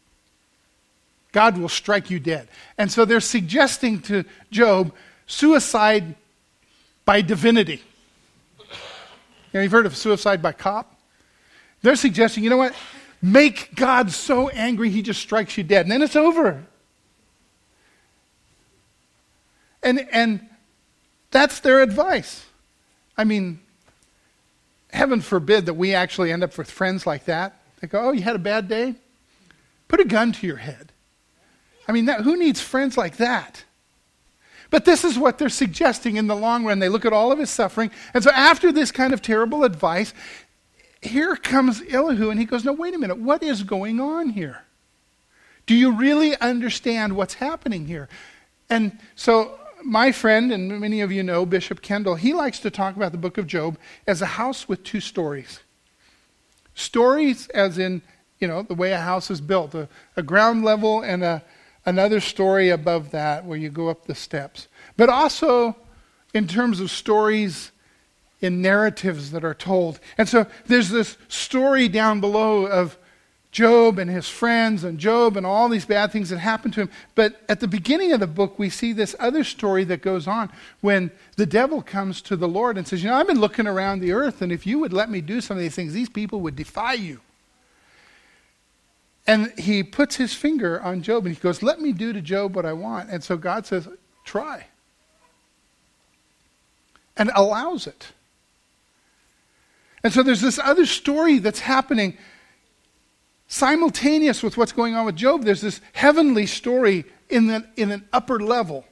God 1.32 1.59
will 1.59 1.68
strike 1.68 2.09
you 2.09 2.18
dead. 2.18 2.48
And 2.78 2.90
so 2.90 3.04
they're 3.04 3.20
suggesting 3.20 4.00
to 4.02 4.24
Job 4.50 4.94
suicide 5.26 6.14
by 7.04 7.20
divinity. 7.20 7.82
You 8.61 8.66
know, 9.54 9.61
you've 9.61 9.72
heard 9.72 9.87
of 9.87 9.96
suicide 9.96 10.40
by 10.40 10.52
cop? 10.52 10.98
They're 11.82 11.96
suggesting, 11.96 12.44
you 12.44 12.50
know 12.50 12.56
what? 12.56 12.74
Make 13.20 13.74
God 13.74 14.12
so 14.12 14.48
angry 14.48 14.88
he 14.90 15.02
just 15.02 15.20
strikes 15.20 15.59
you 15.59 15.64
dead, 15.64 15.85
and 15.85 15.92
then 15.92 16.02
it's 16.02 16.16
over. 16.16 16.64
And, 19.82 20.06
and 20.12 20.48
that's 21.30 21.61
their 21.61 21.82
advice. 21.82 22.44
I 23.16 23.24
mean, 23.24 23.61
heaven 24.92 25.20
forbid 25.20 25.66
that 25.66 25.75
we 25.75 25.94
actually 25.94 26.33
end 26.33 26.44
up 26.44 26.57
with 26.57 26.70
friends 26.70 27.07
like 27.07 27.25
that. 27.27 27.61
They 27.81 27.88
go, 27.88 28.09
Oh, 28.09 28.12
you 28.12 28.22
had 28.22 28.37
a 28.37 28.40
bad 28.40 28.68
day? 28.68 28.94
Put 29.88 30.01
a 30.01 30.05
gun 30.05 30.33
to 30.33 30.46
your 30.46 30.57
head. 30.57 30.92
I 31.88 31.92
mean, 31.92 32.07
that, 32.07 32.22
who 32.22 32.37
needs 32.37 32.61
friends 32.61 32.96
like 32.96 33.18
that? 33.18 33.64
But 34.70 34.85
this 34.85 35.05
is 35.05 35.18
what 35.18 35.38
they're 35.38 35.49
suggesting 35.49 36.16
in 36.16 36.27
the 36.27 36.35
long 36.35 36.64
run. 36.64 36.81
They 36.81 36.88
look 36.88 37.05
at 37.05 37.12
all 37.12 37.31
of 37.31 37.38
his 37.38 37.51
suffering. 37.51 37.90
And 38.12 38.25
so, 38.25 38.31
after 38.31 38.72
this 38.72 38.90
kind 38.90 39.12
of 39.12 39.22
terrible 39.22 39.62
advice, 39.62 40.12
here 41.01 41.37
comes 41.37 41.83
Elihu, 41.88 42.31
and 42.31 42.40
he 42.40 42.46
goes, 42.46 42.64
No, 42.64 42.72
wait 42.72 42.94
a 42.94 42.99
minute. 42.99 43.18
What 43.18 43.42
is 43.42 43.62
going 43.62 44.01
on 44.01 44.31
here? 44.31 44.64
Do 45.66 45.75
you 45.75 45.92
really 45.92 46.37
understand 46.37 47.16
what's 47.16 47.35
happening 47.35 47.87
here? 47.87 48.09
And 48.68 48.99
so, 49.14 49.59
my 49.87 50.11
friend, 50.11 50.53
and 50.53 50.81
many 50.81 51.01
of 51.01 51.12
you 51.12 51.22
know 51.22 51.46
Bishop 51.46 51.81
Kendall, 51.81 52.16
he 52.16 52.33
likes 52.33 52.59
to 52.61 52.70
talk 52.70 52.96
about 52.96 53.12
the 53.12 53.18
book 53.18 53.38
of 53.38 53.46
Job 53.46 53.79
as 54.07 54.20
a 54.20 54.27
house 54.27 54.68
with 54.68 54.83
two 54.83 55.01
stories. 55.01 55.61
Stories, 56.75 57.49
as 57.51 57.79
in, 57.79 58.03
you 58.40 58.49
know, 58.49 58.62
the 58.62 58.75
way 58.75 58.92
a 58.92 59.01
house 59.01 59.31
is 59.31 59.40
built 59.40 59.75
a, 59.75 59.88
a 60.16 60.22
ground 60.22 60.64
level 60.64 61.03
and 61.03 61.22
a, 61.22 61.42
another 61.87 62.20
story 62.20 62.68
above 62.68 63.12
that 63.12 63.44
where 63.44 63.57
you 63.57 63.70
go 63.70 63.88
up 63.88 64.07
the 64.07 64.14
steps. 64.14 64.66
But 64.96 65.09
also 65.09 65.77
in 66.35 66.49
terms 66.49 66.81
of 66.81 66.90
stories 66.90 67.70
in 68.40 68.61
narratives 68.61 69.31
that 69.31 69.44
are 69.44 69.55
told. 69.55 70.01
And 70.18 70.29
so 70.29 70.46
there's 70.66 70.90
this 70.90 71.16
story 71.29 71.88
down 71.88 72.20
below 72.20 72.66
of 72.66 72.99
Job 73.57 73.99
and 73.99 74.11
his 74.11 74.29
friends 74.29 74.85
and 74.85 74.99
Job 74.99 75.35
and 75.35 75.47
all 75.47 75.71
these 75.71 75.87
bad 75.87 76.12
things 76.12 76.29
that 76.29 76.37
happened 76.37 76.75
to 76.75 76.83
him. 76.83 76.90
But 77.14 77.40
at 77.49 77.61
the 77.61 77.66
beginning 77.66 78.12
of 78.12 78.21
the 78.21 78.27
book, 78.27 78.59
we 78.59 78.69
see 78.69 78.92
this 78.92 79.16
other 79.19 79.45
story 79.45 79.83
that 79.85 80.03
goes 80.03 80.29
on 80.29 80.53
when 80.83 81.11
the 81.37 81.47
devil 81.47 81.81
comes 81.81 82.21
to 82.23 82.37
the 82.37 82.47
Lord 82.47 82.77
and 82.77 82.87
says, 82.87 83.03
You 83.03 83.09
know, 83.09 83.16
I've 83.16 83.27
been 83.27 83.40
looking 83.40 83.66
around 83.66 84.01
the 84.01 84.12
earth, 84.12 84.42
and 84.42 84.53
if 84.53 84.66
you 84.66 84.79
would 84.81 84.92
let 84.92 85.09
me 85.09 85.23
do 85.23 85.40
some 85.40 85.57
of 85.57 85.62
these 85.62 85.75
things, 85.75 85.95
these 85.95 86.11
people 86.11 86.42
would 86.42 86.55
defy 86.55 86.92
you. 86.92 87.23
And 89.27 89.59
he 89.59 89.83
puts 89.83 90.16
his 90.16 90.35
finger 90.35 90.79
on 90.83 91.01
Job 91.01 91.25
and 91.25 91.35
he 91.35 91.40
goes, 91.40 91.62
Let 91.62 91.81
me 91.81 91.92
do 91.92 92.12
to 92.12 92.21
Job 92.21 92.55
what 92.55 92.66
I 92.66 92.75
want. 92.75 93.09
And 93.09 93.25
so 93.25 93.38
God 93.38 93.64
says, 93.64 93.88
Try. 94.27 94.66
And 97.16 97.31
allows 97.35 97.87
it. 97.87 98.09
And 100.05 100.12
so 100.12 100.23
there's 100.23 100.42
this 100.42 100.59
other 100.59 100.85
story 100.85 101.38
that's 101.38 101.61
happening 101.61 102.19
simultaneous 103.48 104.42
with 104.42 104.56
what's 104.56 104.72
going 104.72 104.94
on 104.94 105.06
with 105.06 105.16
Job. 105.16 105.44
There's 105.44 105.61
this 105.61 105.80
heavenly 105.92 106.46
story 106.46 107.04
in, 107.28 107.46
the, 107.46 107.66
in 107.76 107.90
an 107.90 108.09
upper 108.12 108.40
level. 108.40 108.85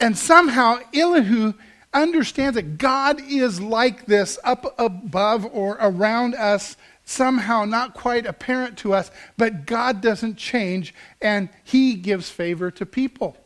And 0.00 0.18
somehow 0.18 0.80
Elihu 0.94 1.54
understands 1.94 2.56
that 2.56 2.78
God 2.78 3.20
is 3.20 3.60
like 3.60 4.06
this 4.06 4.38
up 4.42 4.74
above 4.78 5.44
or 5.46 5.76
around 5.80 6.34
us 6.34 6.76
somehow 7.04 7.64
not 7.64 7.94
quite 7.94 8.26
apparent 8.26 8.78
to 8.78 8.94
us, 8.94 9.10
but 9.36 9.66
God 9.66 10.00
doesn't 10.00 10.36
change 10.36 10.94
and 11.20 11.48
He 11.64 11.94
gives 11.94 12.30
favor 12.30 12.70
to 12.72 12.86
people. 12.86 13.36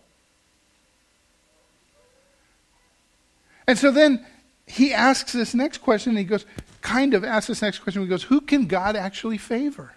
And 3.66 3.76
so 3.76 3.90
then 3.90 4.24
he 4.66 4.92
asks 4.92 5.32
this 5.32 5.54
next 5.54 5.78
question, 5.78 6.10
and 6.10 6.18
he 6.18 6.24
goes, 6.24 6.44
kind 6.86 7.14
of 7.14 7.24
asks 7.24 7.48
this 7.48 7.62
next 7.62 7.80
question. 7.80 8.02
He 8.02 8.08
goes, 8.08 8.24
Who 8.24 8.40
can 8.40 8.66
God 8.66 8.96
actually 8.96 9.38
favor? 9.38 9.92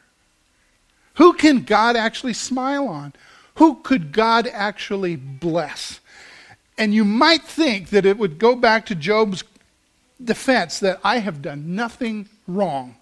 Who 1.15 1.33
can 1.33 1.63
God 1.63 1.95
actually 1.95 2.33
smile 2.33 2.87
on? 2.87 3.13
Who 3.55 3.75
could 3.75 4.11
God 4.11 4.47
actually 4.47 5.15
bless? 5.15 5.99
And 6.77 6.93
you 6.93 7.03
might 7.03 7.43
think 7.43 7.89
that 7.89 8.05
it 8.05 8.17
would 8.17 8.39
go 8.39 8.55
back 8.55 8.85
to 8.87 8.95
Job's 8.95 9.43
defense 10.23 10.79
that 10.79 10.99
I 11.03 11.19
have 11.19 11.41
done 11.41 11.75
nothing 11.75 12.29
wrong. 12.47 12.95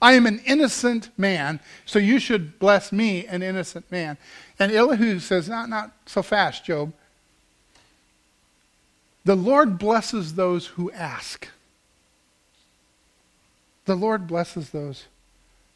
I 0.00 0.14
am 0.14 0.26
an 0.26 0.40
innocent 0.44 1.10
man, 1.16 1.60
so 1.86 2.00
you 2.00 2.18
should 2.18 2.58
bless 2.58 2.90
me, 2.90 3.24
an 3.26 3.42
innocent 3.42 3.90
man. 3.92 4.18
And 4.58 4.72
Elihu 4.72 5.20
says, 5.20 5.48
Not, 5.48 5.68
not 5.68 5.92
so 6.06 6.22
fast, 6.22 6.64
Job. 6.64 6.92
The 9.24 9.36
Lord 9.36 9.78
blesses 9.78 10.34
those 10.34 10.66
who 10.66 10.90
ask. 10.92 11.48
The 13.84 13.94
Lord 13.94 14.26
blesses 14.26 14.70
those 14.70 15.06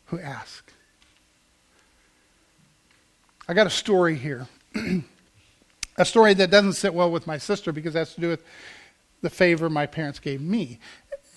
who 0.07 0.19
ask. 0.19 0.73
I 3.49 3.55
got 3.55 3.67
a 3.67 3.71
story 3.71 4.17
here. 4.17 4.49
a 5.97 6.05
story 6.05 6.35
that 6.35 6.51
doesn't 6.51 6.75
sit 6.75 6.93
well 6.93 7.11
with 7.11 7.27
my 7.27 7.39
sister 7.39 7.73
because 7.73 7.95
it 7.95 7.99
has 7.99 8.15
to 8.15 8.21
do 8.21 8.29
with 8.29 8.43
the 9.23 9.31
favor 9.31 9.71
my 9.71 9.87
parents 9.87 10.19
gave 10.19 10.41
me. 10.41 10.79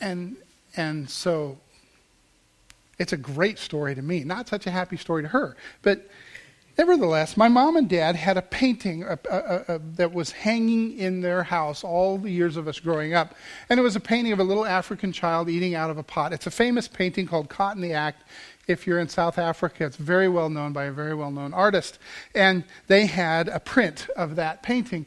And, 0.02 0.36
and 0.76 1.10
so 1.10 1.58
it's 2.98 3.13
a 3.13 3.17
great 3.17 3.60
story 3.60 3.95
to 3.95 4.02
me. 4.02 4.24
Not 4.24 4.48
such 4.48 4.65
a 4.67 4.72
happy 4.72 4.98
story 4.98 5.24
to 5.24 5.30
her. 5.30 5.56
But 5.82 6.10
nevertheless, 6.79 7.35
my 7.35 7.49
mom 7.49 7.75
and 7.75 7.89
dad 7.89 8.15
had 8.15 8.37
a 8.37 8.41
painting 8.41 9.03
uh, 9.03 9.17
uh, 9.29 9.63
uh, 9.67 9.79
that 9.97 10.13
was 10.13 10.31
hanging 10.31 10.97
in 10.97 11.19
their 11.19 11.43
house 11.43 11.83
all 11.83 12.17
the 12.17 12.31
years 12.31 12.55
of 12.55 12.69
us 12.69 12.79
growing 12.79 13.13
up. 13.13 13.35
And 13.69 13.77
it 13.77 13.83
was 13.83 13.97
a 13.97 13.99
painting 13.99 14.31
of 14.31 14.39
a 14.39 14.45
little 14.45 14.65
African 14.65 15.11
child 15.11 15.49
eating 15.49 15.75
out 15.75 15.89
of 15.89 15.97
a 15.97 16.03
pot. 16.03 16.31
It's 16.31 16.47
a 16.47 16.51
famous 16.51 16.87
painting 16.87 17.27
called 17.27 17.49
Caught 17.49 17.75
in 17.75 17.81
the 17.81 17.91
Act. 17.91 18.23
If 18.65 18.87
you're 18.87 18.99
in 18.99 19.09
South 19.09 19.37
Africa, 19.37 19.85
it's 19.85 19.97
very 19.97 20.29
well 20.29 20.49
known 20.49 20.71
by 20.71 20.85
a 20.85 20.91
very 20.93 21.13
well 21.13 21.31
known 21.31 21.53
artist. 21.53 21.99
And 22.33 22.63
they 22.87 23.07
had 23.07 23.49
a 23.49 23.59
print 23.59 24.07
of 24.15 24.37
that 24.37 24.63
painting. 24.63 25.05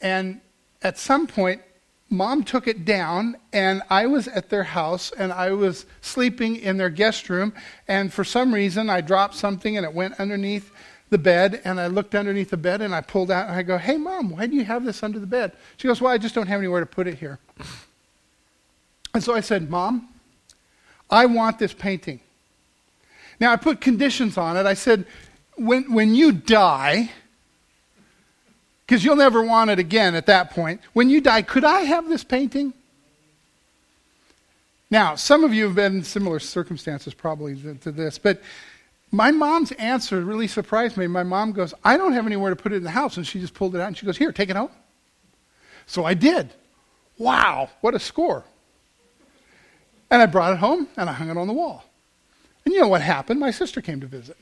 And 0.00 0.40
at 0.82 0.98
some 0.98 1.28
point, 1.28 1.62
mom 2.10 2.42
took 2.42 2.66
it 2.66 2.86
down 2.86 3.36
and 3.52 3.82
i 3.90 4.06
was 4.06 4.28
at 4.28 4.48
their 4.48 4.62
house 4.62 5.12
and 5.18 5.30
i 5.30 5.52
was 5.52 5.84
sleeping 6.00 6.56
in 6.56 6.78
their 6.78 6.88
guest 6.88 7.28
room 7.28 7.52
and 7.86 8.10
for 8.10 8.24
some 8.24 8.54
reason 8.54 8.88
i 8.88 8.98
dropped 8.98 9.34
something 9.34 9.76
and 9.76 9.84
it 9.84 9.92
went 9.92 10.18
underneath 10.18 10.72
the 11.10 11.18
bed 11.18 11.60
and 11.64 11.80
i 11.80 11.86
looked 11.86 12.14
underneath 12.14 12.50
the 12.50 12.56
bed 12.56 12.80
and 12.80 12.94
i 12.94 13.00
pulled 13.00 13.30
out 13.30 13.48
and 13.48 13.56
i 13.56 13.62
go 13.62 13.78
hey 13.78 13.96
mom 13.96 14.30
why 14.30 14.46
do 14.46 14.54
you 14.54 14.64
have 14.64 14.84
this 14.84 15.02
under 15.02 15.18
the 15.18 15.26
bed 15.26 15.52
she 15.76 15.88
goes 15.88 16.00
well 16.00 16.12
i 16.12 16.18
just 16.18 16.34
don't 16.34 16.46
have 16.46 16.58
anywhere 16.58 16.80
to 16.80 16.86
put 16.86 17.06
it 17.06 17.18
here 17.18 17.38
and 19.14 19.22
so 19.22 19.34
i 19.34 19.40
said 19.40 19.70
mom 19.70 20.08
i 21.10 21.26
want 21.26 21.58
this 21.58 21.72
painting 21.72 22.20
now 23.40 23.52
i 23.52 23.56
put 23.56 23.80
conditions 23.80 24.36
on 24.36 24.56
it 24.56 24.66
i 24.66 24.74
said 24.74 25.06
when, 25.56 25.92
when 25.92 26.14
you 26.14 26.32
die 26.32 27.10
because 28.88 29.04
you'll 29.04 29.16
never 29.16 29.42
want 29.42 29.68
it 29.68 29.78
again 29.78 30.14
at 30.14 30.24
that 30.26 30.50
point. 30.50 30.80
When 30.94 31.10
you 31.10 31.20
die, 31.20 31.42
could 31.42 31.62
I 31.62 31.80
have 31.80 32.08
this 32.08 32.24
painting? 32.24 32.72
Now, 34.90 35.14
some 35.14 35.44
of 35.44 35.52
you 35.52 35.64
have 35.64 35.74
been 35.74 35.96
in 35.96 36.02
similar 36.02 36.38
circumstances 36.38 37.12
probably 37.12 37.54
to 37.82 37.92
this, 37.92 38.16
but 38.16 38.40
my 39.10 39.30
mom's 39.30 39.72
answer 39.72 40.20
really 40.20 40.46
surprised 40.46 40.96
me. 40.96 41.06
My 41.06 41.22
mom 41.22 41.52
goes, 41.52 41.74
I 41.84 41.96
don't 41.96 42.12
have 42.12 42.26
anywhere 42.26 42.50
to 42.50 42.56
put 42.56 42.72
it 42.72 42.76
in 42.76 42.84
the 42.84 42.90
house. 42.90 43.16
And 43.16 43.26
she 43.26 43.40
just 43.40 43.54
pulled 43.54 43.74
it 43.74 43.80
out 43.80 43.88
and 43.88 43.96
she 43.96 44.06
goes, 44.06 44.18
Here, 44.18 44.32
take 44.32 44.50
it 44.50 44.56
home. 44.56 44.70
So 45.86 46.04
I 46.04 46.14
did. 46.14 46.52
Wow, 47.16 47.70
what 47.80 47.94
a 47.94 47.98
score. 47.98 48.44
And 50.10 50.22
I 50.22 50.26
brought 50.26 50.52
it 50.52 50.58
home 50.58 50.88
and 50.96 51.08
I 51.08 51.12
hung 51.12 51.30
it 51.30 51.36
on 51.36 51.46
the 51.46 51.52
wall. 51.52 51.84
And 52.64 52.74
you 52.74 52.80
know 52.80 52.88
what 52.88 53.00
happened? 53.00 53.40
My 53.40 53.50
sister 53.50 53.80
came 53.80 54.00
to 54.00 54.06
visit. 54.06 54.36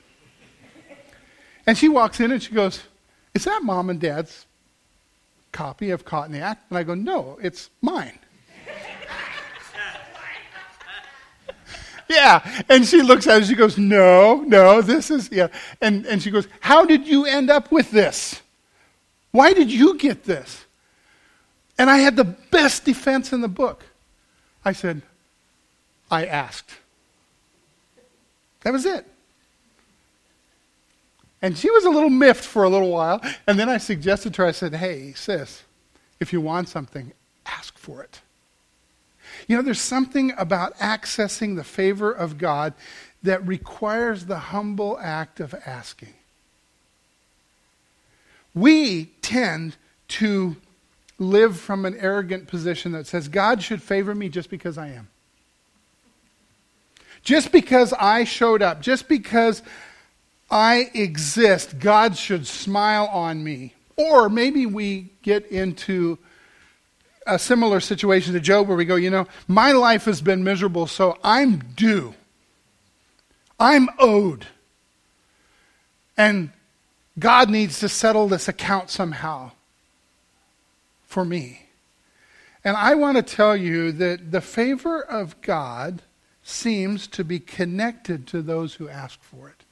And 1.66 1.76
she 1.76 1.88
walks 1.88 2.20
in 2.20 2.30
and 2.30 2.42
she 2.42 2.52
goes, 2.52 2.82
is 3.36 3.44
that 3.44 3.62
mom 3.62 3.90
and 3.90 4.00
dad's 4.00 4.46
copy 5.52 5.90
of 5.90 6.06
Caught 6.06 6.28
in 6.28 6.32
the 6.32 6.40
Act? 6.40 6.70
And 6.70 6.78
I 6.78 6.84
go, 6.84 6.94
No, 6.94 7.38
it's 7.42 7.68
mine. 7.82 8.18
yeah. 12.10 12.64
And 12.68 12.84
she 12.84 13.02
looks 13.02 13.26
at 13.26 13.42
it, 13.42 13.46
she 13.46 13.54
goes, 13.54 13.78
No, 13.78 14.42
no, 14.46 14.80
this 14.82 15.10
is, 15.10 15.30
yeah. 15.30 15.48
And, 15.80 16.06
and 16.06 16.22
she 16.22 16.30
goes, 16.30 16.46
How 16.60 16.84
did 16.84 17.06
you 17.06 17.24
end 17.24 17.50
up 17.50 17.72
with 17.72 17.90
this? 17.90 18.40
Why 19.32 19.52
did 19.52 19.70
you 19.70 19.98
get 19.98 20.24
this? 20.24 20.64
And 21.78 21.90
I 21.90 21.98
had 21.98 22.16
the 22.16 22.24
best 22.24 22.84
defense 22.84 23.32
in 23.32 23.40
the 23.42 23.48
book. 23.48 23.84
I 24.64 24.72
said, 24.72 25.02
I 26.10 26.26
asked. 26.26 26.70
That 28.62 28.72
was 28.72 28.86
it. 28.86 29.06
And 31.42 31.56
she 31.56 31.70
was 31.70 31.84
a 31.84 31.90
little 31.90 32.10
miffed 32.10 32.44
for 32.44 32.64
a 32.64 32.68
little 32.68 32.90
while. 32.90 33.20
And 33.46 33.58
then 33.58 33.68
I 33.68 33.78
suggested 33.78 34.34
to 34.34 34.42
her, 34.42 34.48
I 34.48 34.52
said, 34.52 34.74
hey, 34.74 35.12
sis, 35.12 35.62
if 36.18 36.32
you 36.32 36.40
want 36.40 36.68
something, 36.68 37.12
ask 37.44 37.76
for 37.78 38.02
it. 38.02 38.20
You 39.46 39.56
know, 39.56 39.62
there's 39.62 39.80
something 39.80 40.32
about 40.36 40.76
accessing 40.78 41.56
the 41.56 41.64
favor 41.64 42.10
of 42.10 42.38
God 42.38 42.74
that 43.22 43.46
requires 43.46 44.26
the 44.26 44.38
humble 44.38 44.98
act 45.00 45.40
of 45.40 45.54
asking. 45.66 46.14
We 48.54 49.06
tend 49.22 49.76
to 50.08 50.56
live 51.18 51.58
from 51.58 51.84
an 51.84 51.96
arrogant 51.98 52.48
position 52.48 52.92
that 52.92 53.06
says 53.06 53.28
God 53.28 53.62
should 53.62 53.82
favor 53.82 54.14
me 54.14 54.28
just 54.28 54.50
because 54.50 54.78
I 54.78 54.88
am. 54.88 55.08
Just 57.22 57.52
because 57.52 57.92
I 57.92 58.24
showed 58.24 58.62
up, 58.62 58.80
just 58.80 59.08
because 59.08 59.62
I 60.50 60.90
exist, 60.94 61.78
God 61.78 62.16
should 62.16 62.46
smile 62.46 63.06
on 63.06 63.42
me. 63.42 63.74
Or 63.96 64.28
maybe 64.28 64.66
we 64.66 65.10
get 65.22 65.46
into 65.46 66.18
a 67.26 67.38
similar 67.38 67.80
situation 67.80 68.32
to 68.34 68.40
Job 68.40 68.68
where 68.68 68.76
we 68.76 68.84
go, 68.84 68.96
you 68.96 69.10
know, 69.10 69.26
my 69.48 69.72
life 69.72 70.04
has 70.04 70.20
been 70.20 70.44
miserable, 70.44 70.86
so 70.86 71.18
I'm 71.22 71.58
due. 71.74 72.14
I'm 73.58 73.88
owed. 73.98 74.46
And 76.16 76.50
God 77.18 77.50
needs 77.50 77.80
to 77.80 77.88
settle 77.88 78.28
this 78.28 78.48
account 78.48 78.90
somehow 78.90 79.52
for 81.06 81.24
me. 81.24 81.62
And 82.64 82.76
I 82.76 82.94
want 82.94 83.16
to 83.16 83.22
tell 83.22 83.56
you 83.56 83.92
that 83.92 84.32
the 84.32 84.40
favor 84.40 85.00
of 85.00 85.40
God 85.40 86.02
seems 86.42 87.06
to 87.08 87.24
be 87.24 87.38
connected 87.38 88.26
to 88.28 88.42
those 88.42 88.74
who 88.74 88.88
ask 88.88 89.20
for 89.22 89.48
it. 89.48 89.64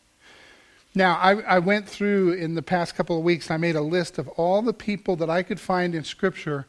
Now, 0.95 1.15
I, 1.17 1.41
I, 1.43 1.59
went 1.59 1.89
through 1.89 2.35
in 2.35 2.55
the 2.55 2.63
past 2.63 2.95
couple 2.95 3.19
of 3.19 3.25
weeks, 3.25 3.51
I 3.51 3.57
made 3.57 3.75
a 3.75 3.81
list 3.81 4.17
of 4.17 4.29
all 4.29 4.63
the 4.63 4.73
people 4.73 5.17
that 5.17 5.29
I 5.29 5.43
could 5.43 5.59
find 5.59 5.93
in 5.93 6.05
Scripture 6.05 6.67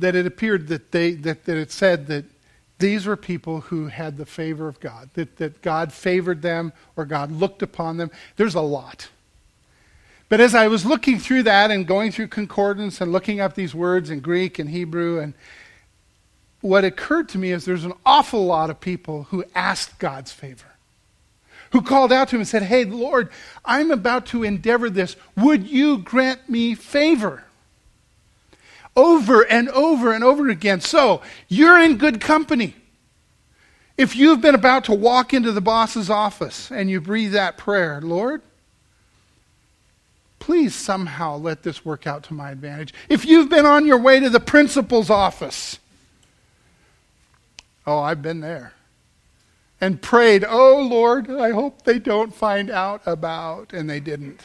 that 0.00 0.14
it 0.14 0.26
appeared 0.26 0.68
that, 0.68 0.92
they, 0.92 1.12
that, 1.12 1.44
that 1.44 1.56
it 1.56 1.70
said 1.70 2.06
that 2.08 2.24
these 2.78 3.06
were 3.06 3.16
people 3.16 3.60
who 3.60 3.86
had 3.86 4.16
the 4.16 4.26
favor 4.26 4.68
of 4.68 4.80
God, 4.80 5.10
that, 5.14 5.36
that 5.36 5.62
God 5.62 5.92
favored 5.92 6.42
them 6.42 6.72
or 6.96 7.04
God 7.04 7.30
looked 7.30 7.62
upon 7.62 7.96
them. 7.96 8.10
There's 8.36 8.54
a 8.54 8.60
lot. 8.60 9.08
But 10.28 10.40
as 10.40 10.54
I 10.54 10.68
was 10.68 10.84
looking 10.84 11.18
through 11.18 11.44
that 11.44 11.70
and 11.70 11.86
going 11.86 12.10
through 12.10 12.28
concordance 12.28 13.00
and 13.00 13.12
looking 13.12 13.40
up 13.40 13.54
these 13.54 13.74
words 13.74 14.10
in 14.10 14.20
Greek 14.20 14.58
and 14.58 14.70
Hebrew, 14.70 15.20
and 15.20 15.34
what 16.60 16.84
occurred 16.84 17.28
to 17.30 17.38
me 17.38 17.52
is 17.52 17.64
there's 17.64 17.84
an 17.84 17.92
awful 18.04 18.44
lot 18.44 18.70
of 18.70 18.80
people 18.80 19.24
who 19.24 19.44
asked 19.54 19.98
God's 19.98 20.32
favor, 20.32 20.72
who 21.70 21.82
called 21.82 22.12
out 22.12 22.28
to 22.28 22.36
him 22.36 22.40
and 22.40 22.48
said, 22.48 22.62
Hey, 22.62 22.84
Lord, 22.84 23.28
I'm 23.64 23.90
about 23.90 24.26
to 24.26 24.42
endeavor 24.42 24.90
this. 24.90 25.14
Would 25.36 25.68
you 25.68 25.98
grant 25.98 26.48
me 26.48 26.74
favor? 26.74 27.44
Over 28.96 29.42
and 29.42 29.68
over 29.70 30.12
and 30.12 30.22
over 30.22 30.48
again. 30.48 30.80
So, 30.80 31.20
you're 31.48 31.78
in 31.78 31.98
good 31.98 32.20
company. 32.20 32.76
If 33.96 34.16
you've 34.16 34.40
been 34.40 34.54
about 34.54 34.84
to 34.84 34.94
walk 34.94 35.32
into 35.32 35.52
the 35.52 35.60
boss's 35.60 36.10
office 36.10 36.70
and 36.70 36.90
you 36.90 37.00
breathe 37.00 37.32
that 37.32 37.56
prayer, 37.56 38.00
Lord, 38.00 38.42
please 40.40 40.74
somehow 40.74 41.36
let 41.36 41.62
this 41.62 41.84
work 41.84 42.06
out 42.06 42.24
to 42.24 42.34
my 42.34 42.50
advantage. 42.50 42.92
If 43.08 43.24
you've 43.24 43.48
been 43.48 43.66
on 43.66 43.86
your 43.86 43.98
way 43.98 44.20
to 44.20 44.28
the 44.28 44.40
principal's 44.40 45.10
office, 45.10 45.78
oh, 47.86 48.00
I've 48.00 48.20
been 48.20 48.40
there, 48.40 48.74
and 49.80 50.02
prayed, 50.02 50.44
oh 50.46 50.80
Lord, 50.80 51.30
I 51.30 51.52
hope 51.52 51.84
they 51.84 51.98
don't 51.98 52.34
find 52.34 52.70
out 52.70 53.02
about, 53.06 53.72
and 53.72 53.88
they 53.88 54.00
didn't. 54.00 54.40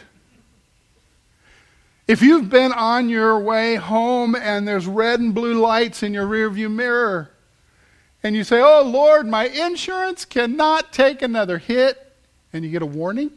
If 2.10 2.24
you've 2.24 2.50
been 2.50 2.72
on 2.72 3.08
your 3.08 3.38
way 3.38 3.76
home 3.76 4.34
and 4.34 4.68
there's 4.68 4.88
red 4.88 5.20
and 5.20 5.32
blue 5.32 5.62
lights 5.62 6.02
in 6.02 6.12
your 6.12 6.26
rearview 6.26 6.68
mirror, 6.68 7.30
and 8.24 8.36
you 8.36 8.44
say, 8.44 8.60
Oh 8.60 8.82
Lord, 8.82 9.28
my 9.28 9.48
insurance 9.48 10.26
cannot 10.26 10.92
take 10.92 11.22
another 11.22 11.60
hit, 11.60 12.12
and 12.52 12.66
you 12.66 12.72
get 12.72 12.82
a 12.82 12.88
warning, 12.88 13.30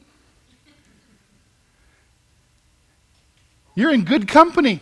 You're 3.74 3.92
in 3.92 4.04
good 4.04 4.26
company. 4.26 4.80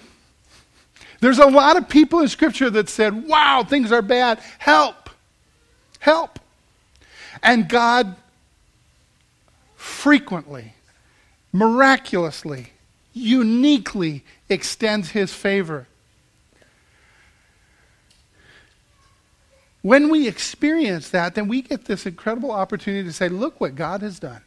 There's 1.18 1.40
a 1.40 1.46
lot 1.46 1.76
of 1.76 1.88
people 1.88 2.20
in 2.20 2.28
Scripture 2.28 2.70
that 2.70 2.88
said, 2.88 3.26
Wow, 3.26 3.64
things 3.68 3.90
are 3.90 4.02
bad. 4.02 4.38
Help. 4.60 5.10
Help. 5.98 6.38
And 7.42 7.68
God 7.68 8.14
frequently, 9.74 10.74
miraculously, 11.52 12.70
uniquely 13.12 14.24
extends 14.48 15.10
his 15.10 15.32
favor. 15.32 15.86
When 19.82 20.10
we 20.10 20.28
experience 20.28 21.08
that, 21.10 21.34
then 21.34 21.48
we 21.48 21.62
get 21.62 21.86
this 21.86 22.04
incredible 22.04 22.50
opportunity 22.50 23.04
to 23.04 23.12
say, 23.12 23.28
Look 23.28 23.60
what 23.60 23.74
God 23.74 24.02
has 24.02 24.18
done 24.18 24.42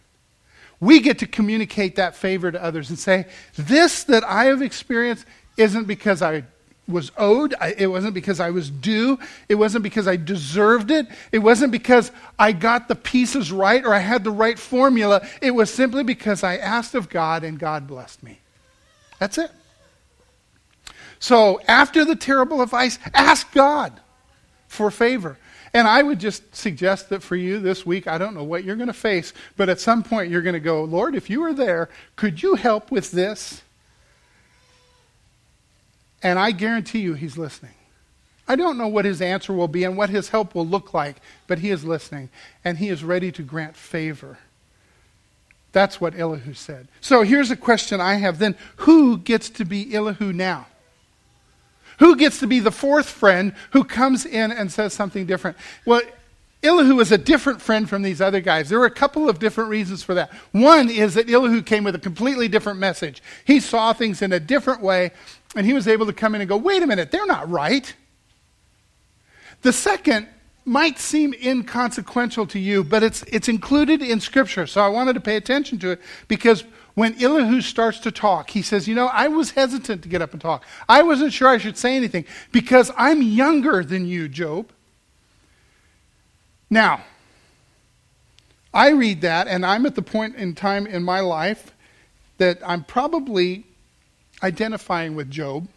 we 0.83 0.99
get 0.99 1.19
to 1.19 1.27
communicate 1.27 1.95
that 1.95 2.15
favor 2.15 2.51
to 2.51 2.61
others 2.61 2.89
and 2.89 2.99
say, 2.99 3.25
This 3.55 4.03
that 4.05 4.23
I 4.25 4.45
have 4.45 4.61
experienced 4.61 5.25
isn't 5.55 5.85
because 5.85 6.21
I 6.21 6.43
was 6.89 7.11
owed. 7.17 7.55
it 7.77 7.87
wasn't 7.87 8.13
because 8.13 8.41
I 8.41 8.49
was 8.49 8.69
due. 8.69 9.17
It 9.47 9.55
wasn't 9.55 9.83
because 9.83 10.07
I 10.09 10.17
deserved 10.17 10.91
it. 10.91 11.07
It 11.31 11.39
wasn't 11.39 11.71
because 11.71 12.11
I 12.37 12.51
got 12.51 12.89
the 12.89 12.95
pieces 12.95 13.53
right 13.53 13.85
or 13.85 13.93
I 13.93 13.99
had 13.99 14.25
the 14.25 14.31
right 14.31 14.59
formula. 14.59 15.25
It 15.41 15.51
was 15.51 15.73
simply 15.73 16.03
because 16.03 16.43
I 16.43 16.57
asked 16.57 16.95
of 16.95 17.09
God 17.09 17.45
and 17.45 17.57
God 17.57 17.87
blessed 17.87 18.21
me. 18.21 18.39
That's 19.23 19.37
it. 19.37 19.51
So 21.17 21.61
after 21.65 22.03
the 22.03 22.17
terrible 22.17 22.61
advice, 22.61 22.99
ask 23.13 23.49
God 23.53 24.01
for 24.67 24.91
favor. 24.91 25.37
And 25.73 25.87
I 25.87 26.03
would 26.03 26.19
just 26.19 26.53
suggest 26.53 27.07
that 27.07 27.23
for 27.23 27.37
you 27.37 27.61
this 27.61 27.85
week, 27.85 28.05
I 28.05 28.17
don't 28.17 28.35
know 28.35 28.43
what 28.43 28.65
you're 28.65 28.75
going 28.75 28.87
to 28.87 28.93
face, 28.93 29.31
but 29.55 29.69
at 29.69 29.79
some 29.79 30.03
point 30.03 30.29
you're 30.29 30.41
going 30.41 30.55
to 30.55 30.59
go, 30.59 30.83
Lord, 30.83 31.15
if 31.15 31.29
you 31.29 31.39
were 31.39 31.53
there, 31.53 31.87
could 32.17 32.43
you 32.43 32.55
help 32.55 32.91
with 32.91 33.11
this? 33.11 33.61
And 36.21 36.37
I 36.37 36.51
guarantee 36.51 36.99
you 36.99 37.13
he's 37.13 37.37
listening. 37.37 37.75
I 38.45 38.57
don't 38.57 38.77
know 38.77 38.89
what 38.89 39.05
his 39.05 39.21
answer 39.21 39.53
will 39.53 39.69
be 39.69 39.85
and 39.85 39.95
what 39.95 40.09
his 40.09 40.27
help 40.27 40.53
will 40.53 40.67
look 40.67 40.93
like, 40.93 41.21
but 41.47 41.59
he 41.59 41.69
is 41.69 41.85
listening 41.85 42.29
and 42.65 42.77
he 42.77 42.89
is 42.89 43.05
ready 43.05 43.31
to 43.31 43.41
grant 43.41 43.77
favor. 43.77 44.37
That's 45.73 45.99
what 45.99 46.17
Elihu 46.17 46.53
said. 46.53 46.87
So 47.01 47.23
here's 47.23 47.51
a 47.51 47.57
question 47.57 47.99
I 47.99 48.15
have 48.15 48.39
then 48.39 48.55
Who 48.77 49.17
gets 49.17 49.49
to 49.51 49.65
be 49.65 49.93
Elihu 49.93 50.31
now? 50.31 50.67
Who 51.99 52.15
gets 52.15 52.39
to 52.39 52.47
be 52.47 52.59
the 52.59 52.71
fourth 52.71 53.09
friend 53.09 53.53
who 53.71 53.83
comes 53.83 54.25
in 54.25 54.51
and 54.51 54.71
says 54.71 54.93
something 54.93 55.25
different? 55.25 55.57
Well, 55.85 56.01
Elihu 56.63 56.99
is 57.01 57.11
a 57.11 57.17
different 57.17 57.61
friend 57.61 57.89
from 57.89 58.03
these 58.03 58.21
other 58.21 58.39
guys. 58.39 58.69
There 58.69 58.79
were 58.79 58.85
a 58.85 58.91
couple 58.91 59.27
of 59.27 59.37
different 59.37 59.69
reasons 59.69 60.01
for 60.01 60.13
that. 60.13 60.31
One 60.53 60.89
is 60.89 61.15
that 61.15 61.29
Elihu 61.29 61.61
came 61.61 61.83
with 61.83 61.93
a 61.95 61.99
completely 61.99 62.47
different 62.47 62.79
message. 62.79 63.21
He 63.43 63.59
saw 63.59 63.91
things 63.91 64.21
in 64.21 64.31
a 64.31 64.39
different 64.39 64.81
way, 64.81 65.11
and 65.55 65.65
he 65.65 65.73
was 65.73 65.87
able 65.87 66.05
to 66.05 66.13
come 66.13 66.35
in 66.35 66.41
and 66.41 66.49
go, 66.49 66.55
wait 66.55 66.81
a 66.81 66.87
minute, 66.87 67.11
they're 67.11 67.25
not 67.25 67.49
right. 67.49 67.93
The 69.61 69.73
second 69.73 70.27
might 70.65 70.97
seem 70.97 71.33
inconsequential 71.33 72.47
to 72.47 72.59
you, 72.59 72.83
but 72.83 73.03
it's, 73.03 73.23
it's 73.23 73.49
included 73.49 74.01
in 74.01 74.19
Scripture. 74.19 74.65
So 74.65 74.81
I 74.81 74.87
wanted 74.87 75.13
to 75.13 75.19
pay 75.19 75.35
attention 75.35 75.79
to 75.79 75.91
it 75.91 76.01
because 76.27 76.63
when 76.95 77.21
Elihu 77.21 77.61
starts 77.61 77.99
to 77.99 78.11
talk, 78.11 78.51
he 78.51 78.61
says, 78.61 78.87
You 78.87 78.95
know, 78.95 79.07
I 79.07 79.27
was 79.27 79.51
hesitant 79.51 80.03
to 80.03 80.09
get 80.09 80.21
up 80.21 80.31
and 80.31 80.41
talk. 80.41 80.63
I 80.87 81.03
wasn't 81.03 81.33
sure 81.33 81.47
I 81.47 81.57
should 81.57 81.77
say 81.77 81.95
anything 81.95 82.25
because 82.51 82.91
I'm 82.97 83.21
younger 83.21 83.83
than 83.83 84.05
you, 84.05 84.27
Job. 84.27 84.69
Now, 86.69 87.01
I 88.73 88.89
read 88.89 89.21
that, 89.21 89.47
and 89.47 89.65
I'm 89.65 89.85
at 89.85 89.95
the 89.95 90.01
point 90.01 90.35
in 90.35 90.55
time 90.55 90.87
in 90.87 91.03
my 91.03 91.19
life 91.19 91.73
that 92.37 92.59
I'm 92.65 92.83
probably 92.83 93.65
identifying 94.41 95.15
with 95.15 95.29
Job. 95.29 95.67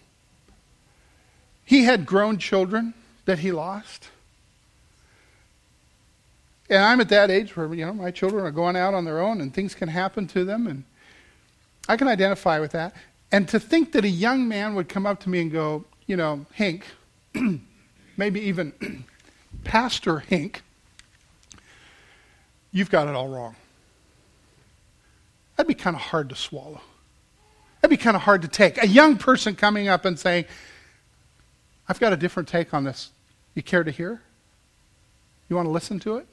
He 1.64 1.84
had 1.84 2.06
grown 2.06 2.38
children 2.38 2.94
that 3.24 3.40
he 3.40 3.52
lost. 3.52 4.08
And 6.68 6.82
I'm 6.82 7.00
at 7.00 7.08
that 7.10 7.30
age 7.30 7.56
where, 7.56 7.72
you 7.72 7.86
know, 7.86 7.92
my 7.92 8.10
children 8.10 8.44
are 8.44 8.50
going 8.50 8.76
out 8.76 8.94
on 8.94 9.04
their 9.04 9.20
own 9.20 9.40
and 9.40 9.54
things 9.54 9.74
can 9.74 9.88
happen 9.88 10.26
to 10.28 10.44
them. 10.44 10.66
And 10.66 10.84
I 11.88 11.96
can 11.96 12.08
identify 12.08 12.58
with 12.58 12.72
that. 12.72 12.94
And 13.30 13.48
to 13.48 13.60
think 13.60 13.92
that 13.92 14.04
a 14.04 14.08
young 14.08 14.48
man 14.48 14.74
would 14.74 14.88
come 14.88 15.06
up 15.06 15.20
to 15.20 15.28
me 15.28 15.40
and 15.40 15.52
go, 15.52 15.84
you 16.06 16.16
know, 16.16 16.46
Hink, 16.52 16.84
maybe 18.16 18.40
even 18.40 19.04
Pastor 19.64 20.20
Hink, 20.20 20.62
you've 22.72 22.90
got 22.90 23.08
it 23.08 23.14
all 23.14 23.28
wrong. 23.28 23.56
That'd 25.56 25.68
be 25.68 25.74
kind 25.74 25.96
of 25.96 26.02
hard 26.02 26.28
to 26.28 26.34
swallow. 26.34 26.80
That'd 27.80 27.96
be 27.96 28.02
kind 28.02 28.16
of 28.16 28.22
hard 28.22 28.42
to 28.42 28.48
take. 28.48 28.82
A 28.82 28.86
young 28.86 29.16
person 29.16 29.54
coming 29.54 29.88
up 29.88 30.04
and 30.04 30.18
saying, 30.18 30.44
I've 31.88 32.00
got 32.00 32.12
a 32.12 32.16
different 32.16 32.48
take 32.48 32.74
on 32.74 32.84
this. 32.84 33.10
You 33.54 33.62
care 33.62 33.84
to 33.84 33.90
hear? 33.90 34.20
You 35.48 35.56
want 35.56 35.66
to 35.66 35.70
listen 35.70 35.98
to 36.00 36.16
it? 36.16 36.26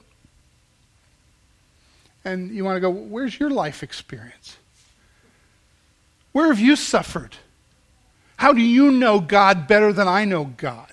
And 2.24 2.50
you 2.54 2.64
want 2.64 2.76
to 2.76 2.80
go, 2.80 2.90
where's 2.90 3.38
your 3.38 3.50
life 3.50 3.82
experience? 3.82 4.56
Where 6.32 6.48
have 6.48 6.58
you 6.58 6.74
suffered? 6.74 7.36
How 8.36 8.52
do 8.52 8.60
you 8.60 8.90
know 8.90 9.20
God 9.20 9.68
better 9.68 9.92
than 9.92 10.08
I 10.08 10.24
know 10.24 10.44
God? 10.44 10.92